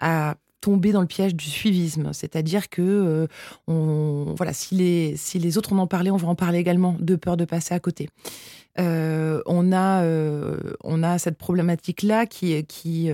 [0.00, 3.28] à, tomber dans le piège du suivisme, c'est-à-dire que
[3.66, 6.96] on, voilà, si les si les autres en ont parlé, on va en parler également,
[6.98, 8.08] de peur de passer à côté.
[8.78, 10.04] on a
[10.84, 13.10] on a cette problématique là qui qui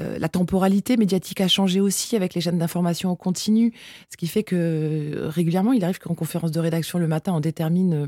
[0.00, 3.72] euh, la temporalité médiatique a changé aussi avec les chaînes d'information en continu,
[4.10, 7.40] ce qui fait que euh, régulièrement, il arrive qu'en conférence de rédaction le matin, on
[7.40, 8.06] détermine euh,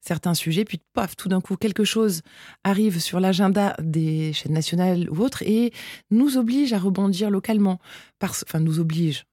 [0.00, 2.22] certains sujets, puis paf, tout d'un coup, quelque chose
[2.64, 5.72] arrive sur l'agenda des chaînes nationales ou autres et
[6.10, 7.78] nous oblige à rebondir localement.
[8.22, 9.24] enfin, nous oblige.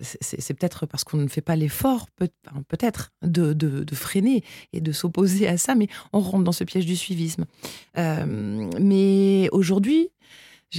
[0.00, 4.42] C'est peut-être parce qu'on ne fait pas l'effort, peut-être, de, freiner
[4.72, 7.44] et de s'opposer à ça, mais on rentre dans ce piège du suivisme.
[7.94, 10.08] mais aujourd'hui,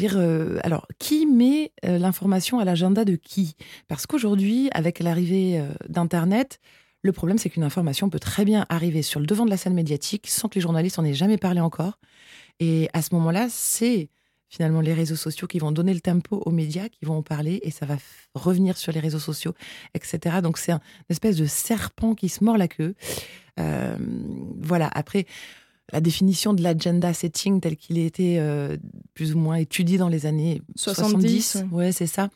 [0.03, 3.55] euh, alors, qui met euh, l'information à l'agenda de qui?
[3.87, 6.59] Parce qu'aujourd'hui, avec l'arrivée euh, d'Internet,
[7.03, 9.73] le problème, c'est qu'une information peut très bien arriver sur le devant de la scène
[9.73, 11.99] médiatique sans que les journalistes en aient jamais parlé encore.
[12.59, 14.09] Et à ce moment-là, c'est
[14.49, 17.59] finalement les réseaux sociaux qui vont donner le tempo aux médias, qui vont en parler,
[17.63, 17.97] et ça va
[18.33, 19.53] revenir sur les réseaux sociaux,
[19.93, 20.37] etc.
[20.41, 20.79] Donc c'est une
[21.09, 22.95] espèce de serpent qui se mord la queue.
[23.57, 25.25] voilà, après
[25.91, 28.77] la définition de l'agenda setting tel qu'il a été euh,
[29.13, 31.65] plus ou moins étudié dans les années 70.
[31.71, 32.29] ouais, c'est ça.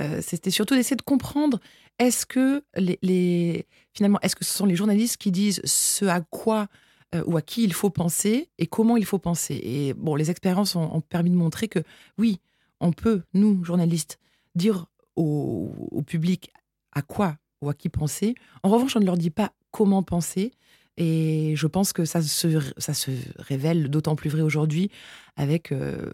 [0.00, 1.60] Euh, c'était surtout d'essayer de comprendre
[1.98, 6.66] est-ce que les, finalement est-ce que ce sont les journalistes qui disent ce à quoi
[7.14, 9.60] euh, ou à qui il faut penser et comment il faut penser?
[9.62, 11.80] Et bon, les expériences ont, permis de montrer que
[12.18, 12.40] oui,
[12.80, 14.18] on peut nous journalistes
[14.56, 16.50] dire au, au public
[16.92, 18.34] à quoi ou à qui penser.
[18.62, 20.52] En revanche, on ne leur dit pas comment penser.
[20.96, 24.90] Et je pense que ça se, ça se révèle d'autant plus vrai aujourd'hui
[25.36, 26.10] avec euh,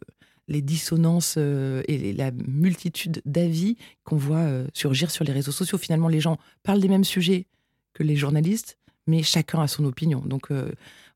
[0.49, 5.79] les dissonances euh, et la multitude d'avis qu'on voit euh, surgir sur les réseaux sociaux.
[5.79, 7.47] Finalement, les gens parlent des mêmes sujets
[7.95, 8.77] que les journalistes,
[9.07, 10.21] mais chacun a son opinion.
[10.21, 10.67] Donc voilà,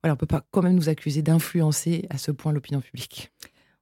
[0.04, 3.32] on ne peut pas quand même nous accuser d'influencer à ce point l'opinion publique.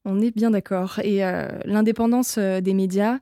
[0.05, 1.01] On est bien d'accord.
[1.03, 1.19] Et
[1.65, 3.19] l'indépendance des médias,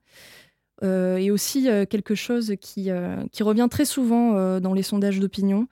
[0.83, 2.91] est aussi quelque chose qui,
[3.31, 5.69] qui revient très souvent dans les sondages d'opinion.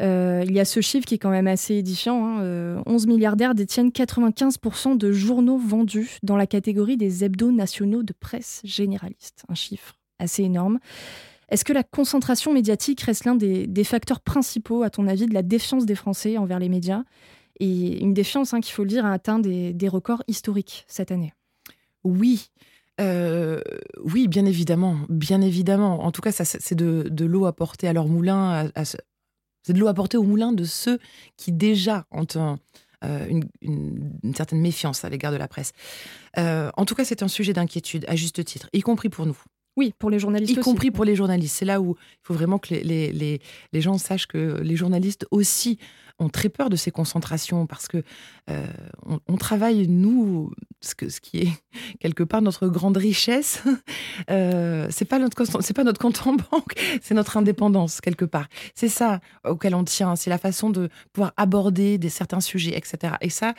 [0.00, 2.16] Euh, il y a ce chiffre qui est quand même assez édifiant.
[2.16, 2.42] 11 hein.
[2.44, 8.60] euh, milliardaires détiennent 95% de journaux vendus dans la catégorie des hebdos nationaux de presse
[8.64, 9.44] généraliste.
[9.48, 10.78] Un chiffre assez énorme.
[11.48, 15.42] Est-ce que la concentration médiatique reste l'un des, facteurs principaux, à ton avis, de la
[15.42, 17.04] défiance des Français envers les médias?
[17.60, 21.32] Et une défiance, hein, qu'il faut le dire, a atteint des, records historiques cette année.
[22.02, 22.48] Oui,
[23.00, 23.60] euh,
[24.02, 26.04] oui, bien évidemment, bien évidemment.
[26.04, 28.82] En tout cas, c'est de, l'eau apportée à leur moulin, à,
[29.64, 30.98] c'est de l'eau apportée au moulin de ceux
[31.36, 32.26] qui déjà ont
[33.04, 35.72] euh, une, certaine méfiance à l'égard de la presse.
[36.38, 39.36] Euh, en tout cas, c'est un sujet d'inquiétude, à juste titre, y compris pour nous.
[39.76, 40.52] Oui, pour les journalistes.
[40.52, 41.56] Y compris pour les journalistes.
[41.56, 43.40] C'est là où il faut vraiment que les, les,
[43.72, 45.78] les, gens sachent que les journalistes aussi
[46.18, 48.02] ont très peur de ces concentrations parce que
[48.50, 48.66] euh,
[49.26, 51.52] on, travaille, nous, ce, que, ce qui est
[52.00, 53.62] quelque part notre grande richesse.
[54.30, 58.46] Euh, c'est pas notre c'est pas notre compte en banque, c'est notre indépendance quelque part.
[58.74, 63.14] C'est ça auquel on tient, c'est la façon de pouvoir aborder des certains sujets, etc.
[63.20, 63.54] Et ça,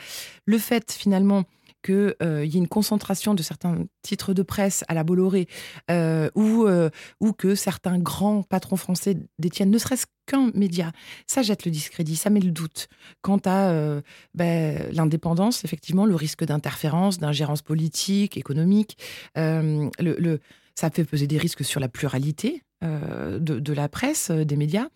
[0.46, 1.44] le fait finalement
[1.86, 5.46] qu'il euh, y ait une concentration de certains titres de presse à la Bolloré
[5.90, 10.90] euh, ou, euh, ou que certains grands patrons français détiennent ne serait-ce qu'un média,
[11.26, 12.88] ça jette le discrédit, ça met le doute.
[13.22, 14.00] Quant à
[14.34, 18.98] ben, l'indépendance, effectivement, le risque d'interférence, d'ingérence politique, économique,
[19.36, 24.88] ça fait peser des risques sur la pluralité euh, de, la presse, euh, des médias.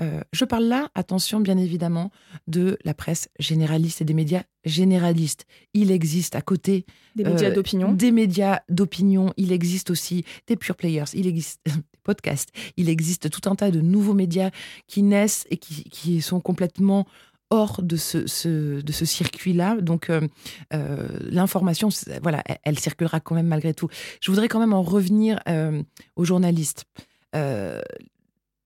[0.00, 2.10] Euh, je parle là, attention bien évidemment,
[2.46, 5.46] de la presse généraliste et des médias généralistes.
[5.72, 6.84] Il existe à côté
[7.16, 7.92] des médias d'opinion.
[7.92, 9.32] Des médias d'opinion.
[9.36, 11.04] Il existe aussi des pure players.
[11.14, 11.72] Il existe des
[12.02, 12.50] podcasts.
[12.76, 14.50] Il existe tout un tas de nouveaux médias
[14.86, 17.06] qui naissent et qui, qui sont complètement
[17.52, 19.76] hors de ce, de ce circuit-là.
[19.80, 20.26] Donc, euh,
[20.72, 21.90] euh, l'information,
[22.22, 23.88] voilà, elle, circulera quand même malgré tout.
[24.20, 25.82] Je voudrais quand même en revenir euh,
[26.16, 26.86] aux journalistes.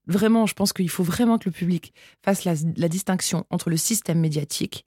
[0.07, 1.93] Vraiment, je pense qu'il faut vraiment que le public
[2.23, 2.55] fasse la,
[2.89, 4.87] distinction entre le système médiatique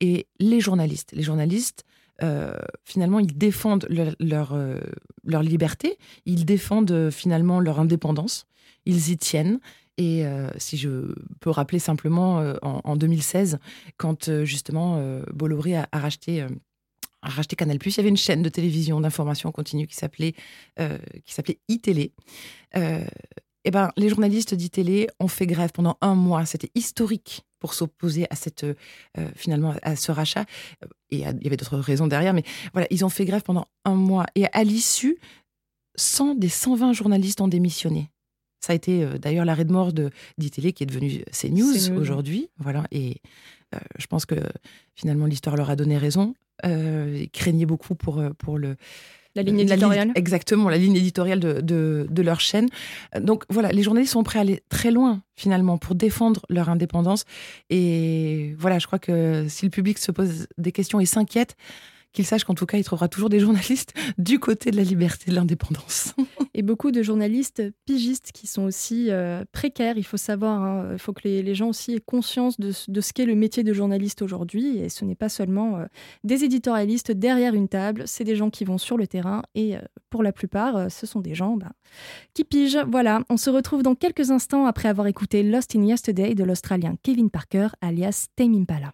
[0.00, 1.12] et les journalistes.
[1.12, 1.84] Les journalistes,
[2.84, 4.56] finalement, ils défendent leur,
[5.24, 8.46] leur liberté, ils défendent finalement leur indépendance,
[8.86, 9.60] ils y tiennent.
[10.00, 13.58] Et euh, si je peux rappeler simplement, euh, en, 2016,
[13.98, 14.98] quand euh, justement
[15.34, 16.46] Bolloré a, racheté
[17.22, 17.78] racheté Canal+.
[17.84, 20.34] Il y avait une chaîne de télévision d'information continue qui s'appelait
[20.78, 22.12] euh, qui s'appelait iTélé.
[22.76, 23.04] Euh,
[23.64, 26.46] eh ben, les journalistes d'ITélé ont fait grève pendant un mois.
[26.46, 28.74] C'était historique pour s'opposer à cette euh,
[29.36, 30.46] finalement à ce rachat.
[31.10, 33.94] Et il y avait d'autres raisons derrière, mais voilà, ils ont fait grève pendant un
[33.94, 34.24] mois.
[34.34, 35.18] Et à l'issue,
[35.96, 38.10] 100 des 120 journalistes ont démissionné.
[38.60, 42.00] Ça a été euh, d'ailleurs l'arrêt de mort de d'ITélé qui est devenu CNews, CNews.
[42.00, 42.48] aujourd'hui.
[42.58, 43.20] Voilà, et
[43.98, 44.36] je pense que
[44.94, 46.34] finalement l'histoire leur a donné raison.
[46.66, 48.76] Euh, ils craignaient beaucoup pour, euh, pour le,
[49.34, 50.08] la ligne éditoriale.
[50.08, 52.68] La, exactement, la ligne éditoriale de, de, de, leur chaîne.
[53.18, 57.24] Donc voilà, les journalistes sont prêts à aller très loin finalement pour défendre leur indépendance.
[57.70, 61.56] Et voilà, je crois que si le public se pose des questions et s'inquiète,
[62.12, 65.30] qu'il sache qu'en tout cas, il trouvera toujours des journalistes du côté de la liberté,
[65.30, 66.14] de l'indépendance.
[66.54, 69.96] Et beaucoup de journalistes pigistes qui sont aussi euh, précaires.
[69.96, 73.26] Il faut savoir, hein, il faut que les, gens aussi aient conscience de, ce qu'est
[73.26, 74.78] le métier de journaliste aujourd'hui.
[74.78, 75.86] Et ce n'est pas seulement euh,
[76.24, 79.42] des éditorialistes derrière une table, c'est des gens qui vont sur le terrain.
[79.54, 79.80] Et euh,
[80.10, 81.72] pour la plupart, ce sont des gens bah,
[82.34, 82.84] qui pigent.
[82.88, 86.94] Voilà, on se retrouve dans quelques instants après avoir écouté Lost in Yesterday de l'Australien
[87.02, 88.92] Kevin Parker, alias Tame Impala.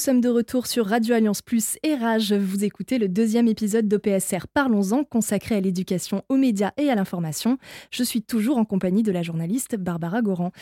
[0.00, 2.32] Sommes de retour sur Radio Alliance Plus et Rage.
[2.32, 7.58] Vous écoutez le deuxième épisode d'OPSR Parlons-en, consacré à l'éducation, aux médias et à l'information.
[7.90, 10.52] Je suis toujours en compagnie de la journaliste Barbara Goran.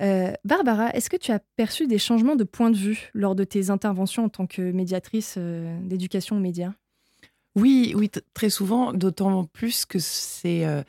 [0.00, 3.42] Euh, Barbara, est-ce que tu as perçu des changements de point de vue lors de
[3.42, 6.72] tes interventions en tant que médiatrice euh, d'éducation aux médias?
[7.56, 10.66] Oui, oui, très souvent, d'autant plus que c'est.
[10.66, 10.84] Euh,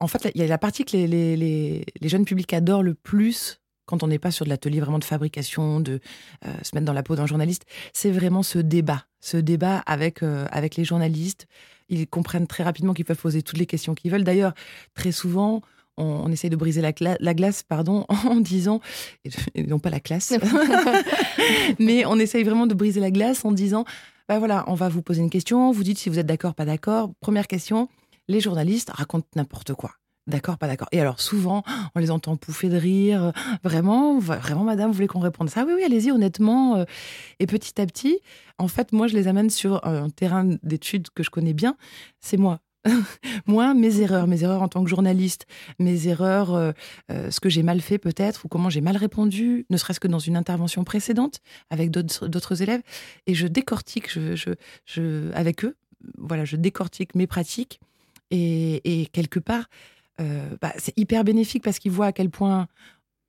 [0.00, 4.02] en fait, il y a la partie que les jeunes publics adorent le plus quand
[4.02, 6.00] on n'est pas sur de l'atelier vraiment de fabrication, de
[6.44, 10.22] euh, se mettre dans la peau d'un journaliste, c'est vraiment ce débat, ce débat avec,
[10.22, 11.46] euh, avec les journalistes.
[11.88, 14.24] Ils comprennent très rapidement qu'ils peuvent poser toutes les questions qu'ils veulent.
[14.24, 14.52] D'ailleurs,
[14.94, 15.62] très souvent,
[15.96, 18.80] on, essaye de briser la, la, glace pardon, en disant,
[19.54, 20.34] et non pas la classe,
[21.78, 23.84] mais on essaye vraiment de briser la glace en disant,
[24.28, 26.64] bah voilà, on va vous poser une question, vous dites si vous êtes d'accord, pas
[26.64, 27.12] d'accord.
[27.20, 27.88] Première question,
[28.28, 29.92] les journalistes racontent n'importe quoi.
[30.26, 30.88] D'accord, pas d'accord.
[30.90, 31.62] Et alors souvent,
[31.94, 33.32] on les entend pouffer de rire.
[33.62, 35.64] Vraiment, vraiment, madame, vous voulez qu'on réponde ça?
[35.64, 36.76] Oui, oui, allez-y, honnêtement.
[36.76, 36.84] Euh.
[37.38, 38.18] Et petit à petit,
[38.58, 41.76] en fait, moi, je les amène sur un terrain d'études que je connais bien.
[42.20, 42.60] C'est moi.
[43.46, 45.46] moi, mes erreurs, mes erreurs en tant que journaliste,
[45.78, 46.72] mes erreurs, euh,
[47.10, 50.08] euh, ce que j'ai mal fait peut-être, ou comment j'ai mal répondu, ne serait-ce que
[50.08, 52.82] dans une intervention précédente avec d'autres élèves.
[53.26, 54.50] Et je décortique je, je,
[54.84, 55.76] je, avec eux,
[56.18, 57.80] voilà, je décortique mes pratiques.
[58.32, 59.66] Et, et quelque part,
[60.20, 62.68] euh, bah, c'est hyper bénéfique parce qu'ils voient à quel point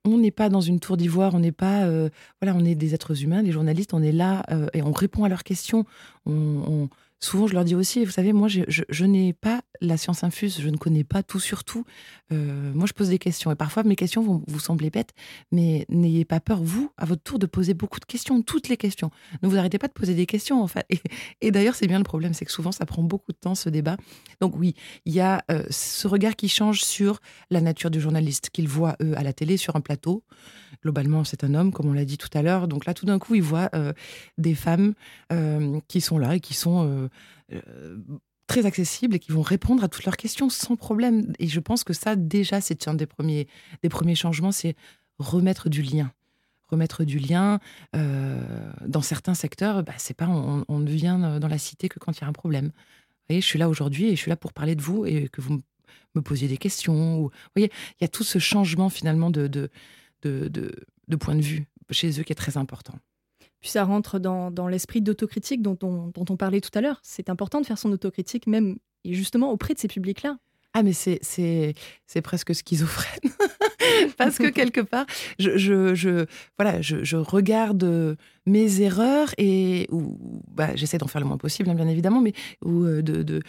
[0.04, 2.08] on n'est pas dans une tour d'ivoire, on n'est pas, euh,
[2.40, 5.24] voilà, on est des êtres humains, les journalistes, on est là euh, et on répond
[5.24, 5.84] à leurs questions.
[6.26, 6.88] on,
[7.20, 10.68] souvent, je leur dis aussi, vous savez, moi, je, n'ai pas la science infuse, je
[10.68, 11.84] ne connais pas tout sur tout.
[12.32, 13.50] Euh, moi, je pose des questions.
[13.50, 15.14] Et parfois, mes questions vont vous sembler bêtes,
[15.50, 18.76] mais n'ayez pas peur, vous, à votre tour, de poser beaucoup de questions, toutes les
[18.76, 19.10] questions.
[19.42, 20.86] Ne vous arrêtez pas de poser des questions, en fait.
[21.40, 23.68] Et, d'ailleurs, c'est bien le problème, c'est que souvent, ça prend beaucoup de temps, ce
[23.68, 23.96] débat.
[24.40, 28.50] Donc oui, il y a euh, ce regard qui change sur la nature du journaliste,
[28.50, 30.22] qu'ils voient, eux, à la télé, sur un plateau.
[30.82, 32.68] Globalement, c'est un homme, comme on l'a dit tout à l'heure.
[32.68, 33.92] Donc là, tout d'un coup, ils voient euh,
[34.36, 34.94] des femmes
[35.88, 37.07] qui sont là et qui sont
[38.48, 41.32] très accessibles et qui vont répondre à toutes leurs questions sans problème.
[41.38, 43.46] Et je pense que ça, déjà, c'est un des premiers,
[43.82, 44.74] des premiers changements, c'est
[45.18, 46.10] remettre du lien.
[46.68, 47.60] Remettre du lien.
[47.94, 52.18] Euh, dans certains secteurs, bah, c'est pas on, ne vient dans la cité que quand
[52.18, 52.66] il y a un problème.
[52.66, 55.28] Vous voyez, je suis là aujourd'hui et je suis là pour parler de vous et
[55.28, 55.60] que vous
[56.14, 57.20] me posiez des questions.
[57.20, 59.70] Ou, vous voyez, il y a tout ce changement finalement de, de,
[60.22, 62.98] de, de point de vue chez eux qui est très important.
[63.60, 67.00] Puis ça rentre dans, dans l'esprit d'autocritique dont on, dont on parlait tout à l'heure.
[67.02, 70.38] C'est important de faire son autocritique, même et justement auprès de ces publics-là.
[70.74, 71.74] Ah, mais c'est,
[72.22, 73.32] presque schizophrène.
[74.18, 75.06] Parce que quelque part,
[75.38, 76.26] je, je,
[76.58, 79.88] voilà, je, je, regarde mes erreurs et
[80.52, 82.34] bah, j'essaie d'en faire le moins possible, hein, bien évidemment, mais
[82.64, 83.40] ou, euh, de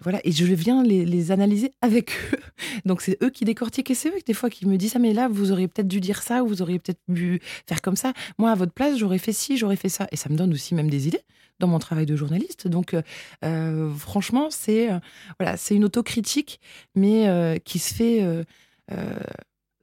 [0.00, 2.38] voilà, et je viens les, analyser avec eux.
[2.84, 5.12] Donc c'est eux qui décortiquent et c'est eux des fois qui me disent ça, mais
[5.12, 8.12] là vous auriez peut-être dû dire ça ou vous auriez peut-être dû faire comme ça.
[8.38, 10.74] Moi à votre place j'aurais fait ci, j'aurais fait ça, et ça me donne aussi
[10.74, 11.22] même des idées
[11.60, 12.68] dans mon travail de journaliste.
[12.68, 13.02] Donc euh,
[13.44, 14.98] euh, franchement c'est euh,
[15.38, 16.60] voilà c'est une autocritique
[16.94, 18.44] mais qui se fait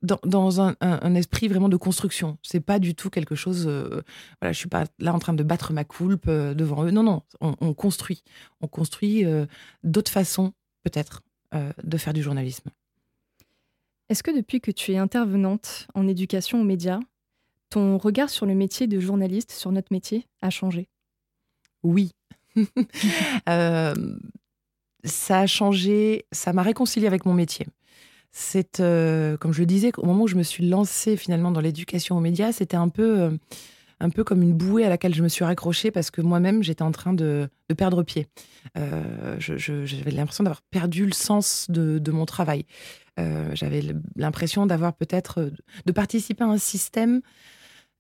[0.02, 2.38] dans, un, esprit vraiment de construction.
[2.42, 3.66] C'est pas du tout quelque chose.
[3.68, 4.02] Euh,
[4.42, 6.92] voilà, je suis pas là en train de battre ma coulpe euh, devant eux.
[6.92, 8.24] Non, non, on, construit.
[8.62, 9.46] On construit euh,
[9.84, 11.22] d'autres façons, peut-être,
[11.84, 12.70] de faire du journalisme.
[14.10, 17.00] Est-ce que depuis que tu es intervenante en éducation aux médias,
[17.70, 20.88] ton regard sur le métier de journaliste, sur notre métier, a changé?
[21.84, 22.12] Oui.
[25.06, 27.68] ça a changé, ça m'a réconcilié avec mon métier
[28.32, 31.60] c'est, euh, comme je le disais, au moment où je me suis lancée finalement dans
[31.60, 33.32] l'éducation aux médias, c'était un peu, euh,
[34.00, 36.82] un peu comme une bouée à laquelle je me suis raccrochée parce que moi-même, j'étais
[36.82, 38.28] en train de, perdre pied.
[38.78, 42.66] Euh, j'avais l'impression d'avoir perdu le sens de, mon travail.
[43.54, 43.84] j'avais
[44.16, 45.52] l'impression d'avoir peut-être,
[45.86, 47.22] de participer à un système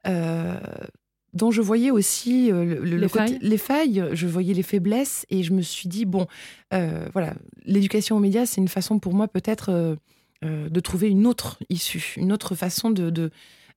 [0.05, 3.37] dont je voyais aussi les, failles.
[3.41, 4.05] les, failles.
[4.13, 6.25] je voyais les faiblesses et je me suis dit, bon,
[6.71, 7.33] voilà,
[7.65, 9.97] l'éducation aux médias, c'est une façon pour moi peut-être
[10.43, 13.29] euh, de trouver une autre issue, une autre façon de, de,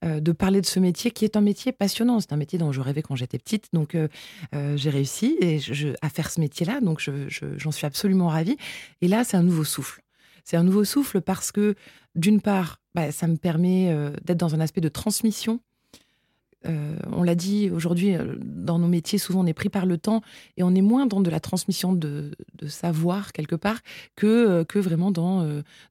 [0.04, 2.20] euh, de, parler de ce métier qui est un métier passionnant.
[2.20, 3.68] C'est un métier dont je rêvais quand j'étais petite.
[3.74, 4.08] Donc, euh,
[4.76, 6.80] j'ai réussi et je, à faire ce métier-là.
[6.80, 7.06] Donc,
[7.56, 8.56] j'en suis absolument ravie.
[9.02, 10.02] Et là, c'est un nouveau souffle.
[10.44, 11.74] C'est un nouveau souffle parce que,
[12.14, 13.94] d'une part, bah, ça me permet
[14.24, 15.60] d'être dans un aspect de transmission
[16.66, 19.98] euh, on l'a dit aujourd'hui, euh, dans nos métiers, souvent on est pris par le
[19.98, 20.22] temps
[20.56, 22.30] et on est moins dans de la transmission de,
[22.66, 23.80] savoir quelque part
[24.16, 25.44] que, euh, que vraiment dans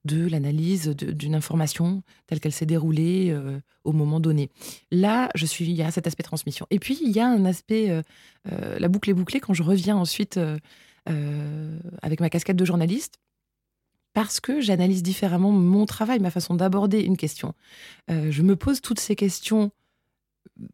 [0.06, 3.36] de l'analyse d'une information telle qu'elle s'est déroulée
[3.84, 4.50] au moment donné.
[4.92, 6.66] Là, je suis, il y a cet aspect transmission.
[6.72, 8.02] Et puis il y a un aspect,
[8.46, 10.40] la boucle est bouclée quand je reviens ensuite
[11.06, 13.20] avec ma casquette de journaliste
[14.14, 17.54] parce que j'analyse différemment mon travail, ma façon d'aborder une question.
[18.10, 19.72] je me pose toutes ces questions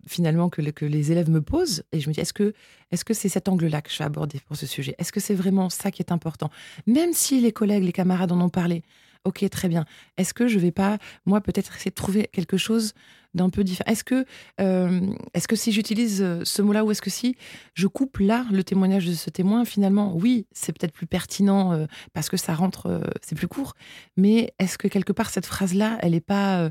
[0.08, 2.54] finalement que, les élèves me posent et je me dis est-ce que
[2.92, 4.96] est-ce que c'est cet angle-là que je vais aborder pour ce sujet?
[4.98, 6.50] Est-ce que c'est vraiment ça qui est important?
[6.88, 8.84] Même si les collègues, les camarades en ont parlé,
[9.24, 9.86] ok, très bien.
[10.18, 12.94] Est-ce que je vais pas, moi, peut-être essayer de trouver quelque chose
[13.34, 14.26] d'un peu différent Est-ce que,
[14.60, 15.02] euh,
[15.34, 17.36] est-ce que si j'utilise euh, ce mot-là ou est-ce que si
[17.74, 21.86] je coupe là le témoignage de ce témoin, finalement, oui, c'est peut-être plus pertinent euh,
[22.14, 23.76] parce que ça rentre, c'est plus court.
[24.18, 26.70] Mais est-ce que quelque part cette phrase-là, elle n'est pas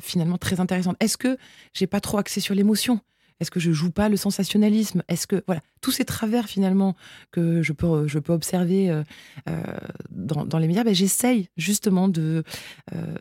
[0.00, 0.96] finalement très intéressante?
[1.00, 1.36] Est-ce que
[1.72, 3.00] j'ai pas trop axé sur l'émotion?
[3.42, 5.02] Est-ce que je joue pas le sensationnalisme?
[5.08, 6.96] Est-ce que voilà tous ces travers finalement
[7.30, 9.02] que je peux je peux observer
[10.10, 12.44] dans, les médias, ben, j'essaye justement de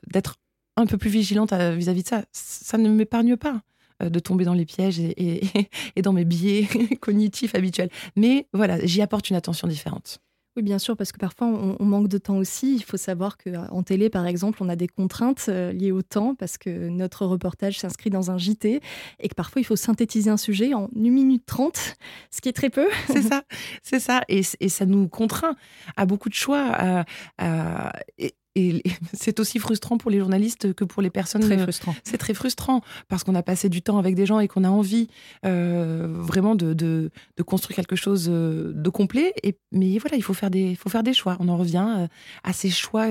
[0.08, 0.36] d'être
[0.78, 2.24] un peu plus vigilante vis-à-vis de ça.
[2.32, 3.62] Ça ne m'épargne pas
[4.02, 5.42] euh, de tomber dans les pièges et,
[6.02, 6.68] dans mes biais
[7.02, 7.90] cognitifs habituels.
[8.16, 10.20] Mais voilà, j'y apporte une attention différente.
[10.58, 12.76] Oui, bien sûr, parce que parfois on, manque de temps aussi.
[12.76, 16.36] Il faut savoir qu'en télé, par exemple, on a des contraintes euh, liées au temps
[16.36, 18.82] parce que notre reportage s'inscrit dans un JT
[19.20, 21.96] et que parfois il faut synthétiser un sujet en 1 minute 30,
[22.32, 22.88] ce qui est très peu.
[23.08, 23.44] C'est ça,
[23.82, 24.24] c'est ça.
[24.28, 25.56] Et, et, ça nous contraint
[25.96, 26.66] à beaucoup de choix.
[26.70, 27.06] À,
[27.38, 28.34] à, et
[29.14, 31.42] c'est aussi frustrant pour les journalistes que pour les personnes.
[31.42, 31.96] Très frustrant.
[32.04, 34.70] C'est très frustrant parce qu'on a passé du temps avec des gens et qu'on a
[34.70, 35.08] envie
[35.46, 39.34] euh, vraiment de, de, de, construire quelque chose euh, de complet.
[39.44, 41.38] Et, mais voilà, il faut faire des, faut faire des choix.
[41.40, 42.08] On en revient euh,
[42.44, 43.08] à ces choix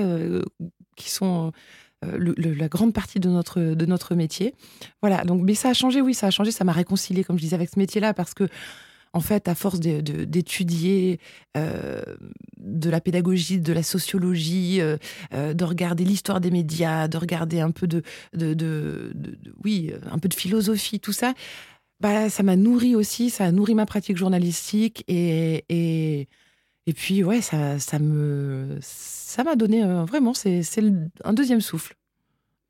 [0.95, 1.51] qui sont
[2.03, 4.55] la grande partie de notre, de notre métier.
[5.01, 6.51] Voilà, donc, mais ça a changé, oui, ça a changé.
[6.51, 8.47] Ça m'a réconcilié, comme je disais, avec ce métier-là parce que
[9.13, 11.19] en fait, à force d'étudier
[11.57, 12.01] euh,
[12.57, 14.97] de, la pédagogie, de la sociologie, euh,
[15.33, 18.03] euh, de regarder l'histoire des médias, de regarder un peu de,
[19.63, 21.33] oui, un peu de philosophie, tout ça,
[21.99, 26.27] bah, ça m'a nourri aussi, ça a nourri ma pratique journalistique et, et,
[26.93, 30.61] puis ouais, ça, ça me, ça m'a donné vraiment, c'est
[31.23, 31.95] un deuxième souffle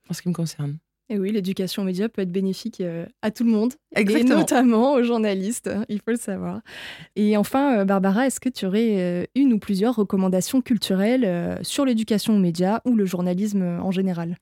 [0.09, 0.77] en ce qui me concerne.
[1.11, 4.33] Et oui, l'éducation aux médias peut être bénéfique euh, à tout le monde, Exactement.
[4.33, 6.61] et notamment aux journalistes, il faut le savoir.
[7.17, 11.83] Et enfin, euh, Barbara, est-ce que tu aurais euh, une ou plusieurs recommandations culturelles sur
[11.83, 14.37] l'éducation aux médias ou le journalisme en général?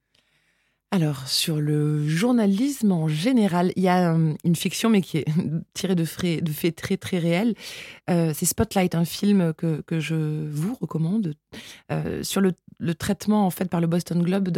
[0.91, 5.25] Alors, sur le journalisme en général, il y a une fiction, mais qui est
[5.73, 7.55] tirée de, faits très, très réels.
[8.07, 11.35] c'est Spotlight, un film que, que je vous recommande,
[12.23, 14.49] sur le, le, traitement, en fait, par le Boston Globe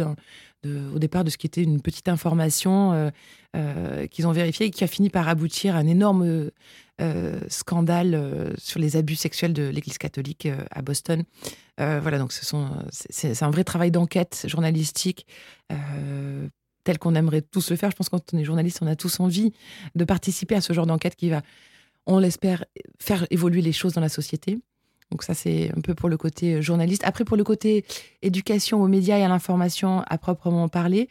[0.64, 3.10] au départ de ce qui était une petite information euh,
[3.56, 6.50] euh, qu'ils ont vérifiée et qui a fini par aboutir à un énorme
[7.00, 11.24] euh, scandale sur les abus sexuels de l'Église catholique à Boston.
[11.78, 15.26] voilà, donc c'est un vrai travail d'enquête journalistique
[16.84, 17.90] tel qu'on aimerait tous le faire.
[17.90, 19.52] Je pense que quand on est journaliste, on a tous envie
[19.94, 21.42] de participer à ce genre d'enquête qui va,
[22.06, 22.64] on l'espère,
[23.00, 24.60] faire évoluer les choses dans la société.
[25.12, 27.02] Donc ça, c'est un peu pour le côté euh, journaliste.
[27.04, 27.84] Après, pour le côté
[28.22, 31.10] éducation aux médias et à l'information à proprement parler,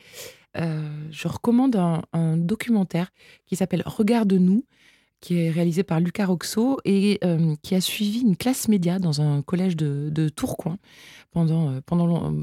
[0.57, 3.11] euh, je recommande un, documentaire
[3.45, 4.65] qui s'appelle Regarde-nous,
[5.19, 9.21] qui est réalisé par Lucas Roxo et euh, qui a suivi une classe média dans
[9.21, 10.79] un collège de, Tourcoing
[11.29, 12.33] pendant, pendant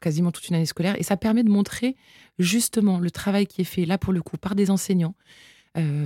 [0.00, 0.94] quasiment toute une année scolaire.
[0.96, 1.96] Et ça permet de montrer
[2.38, 5.16] justement le travail qui est fait là pour le coup par des enseignants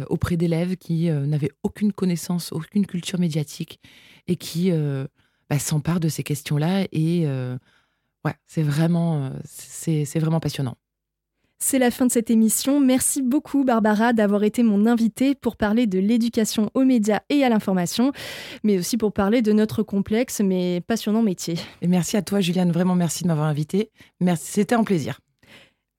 [0.09, 3.81] auprès d'élèves qui n'avaient aucune connaissance, aucune culture médiatique
[4.27, 5.07] et qui euh,
[5.51, 6.87] bah, s'empare de ces questions-là.
[6.93, 7.57] Et euh,
[8.25, 10.77] ouais, c'est vraiment, euh, c'est, vraiment passionnant.
[11.59, 12.81] C'est la fin de cette émission.
[12.81, 17.49] Merci beaucoup Barbara d'avoir été mon invitée pour parler de l'éducation aux médias et à
[17.49, 18.13] l'information,
[18.65, 21.55] mais aussi pour parler de notre complexe mais passionnant métier.
[21.81, 23.91] Et merci à toi Juliane, vraiment merci de m'avoir invitée.
[24.21, 25.21] Merci, c'était un plaisir.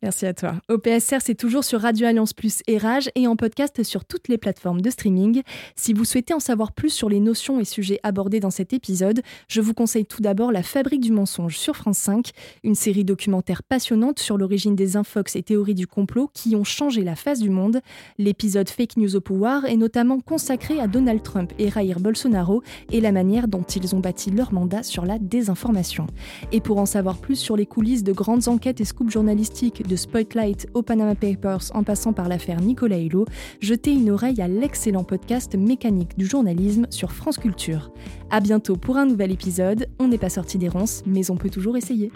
[0.06, 0.54] Merci à toi.
[0.70, 4.38] OPSR, c'est toujours sur Radio Alliance Plus et Rage et en podcast sur toutes les
[4.38, 5.42] plateformes de streaming.
[5.76, 9.24] Si vous souhaitez en savoir plus sur les notions et sujets abordés dans cet épisode,
[9.48, 12.34] je vous conseille tout d'abord La Fabrique du mensonge sur France 5,
[12.64, 17.04] une série documentaire passionnante sur l'origine des infox et théories du complot qui ont changé
[17.04, 17.82] la face du monde.
[18.20, 23.02] L'épisode Fake News au pouvoir est notamment consacré à Donald Trump et Jair Bolsonaro et
[23.02, 26.06] la manière dont ils ont bâti leur mandat sur la désinformation.
[26.52, 30.68] Et pour en savoir plus sur les coulisses de grandes enquêtes et scoops journalistiques Spotlight
[30.74, 33.26] aux Panama Papers en passant par l'affaire Nicolas Hulot,
[33.60, 37.92] jetez une oreille à l'excellent podcast Mécanique du journalisme sur France Culture.
[38.30, 39.88] À bientôt pour un nouvel épisode.
[40.00, 42.12] On n'est pas sorti des ronces, mais on peut toujours essayer.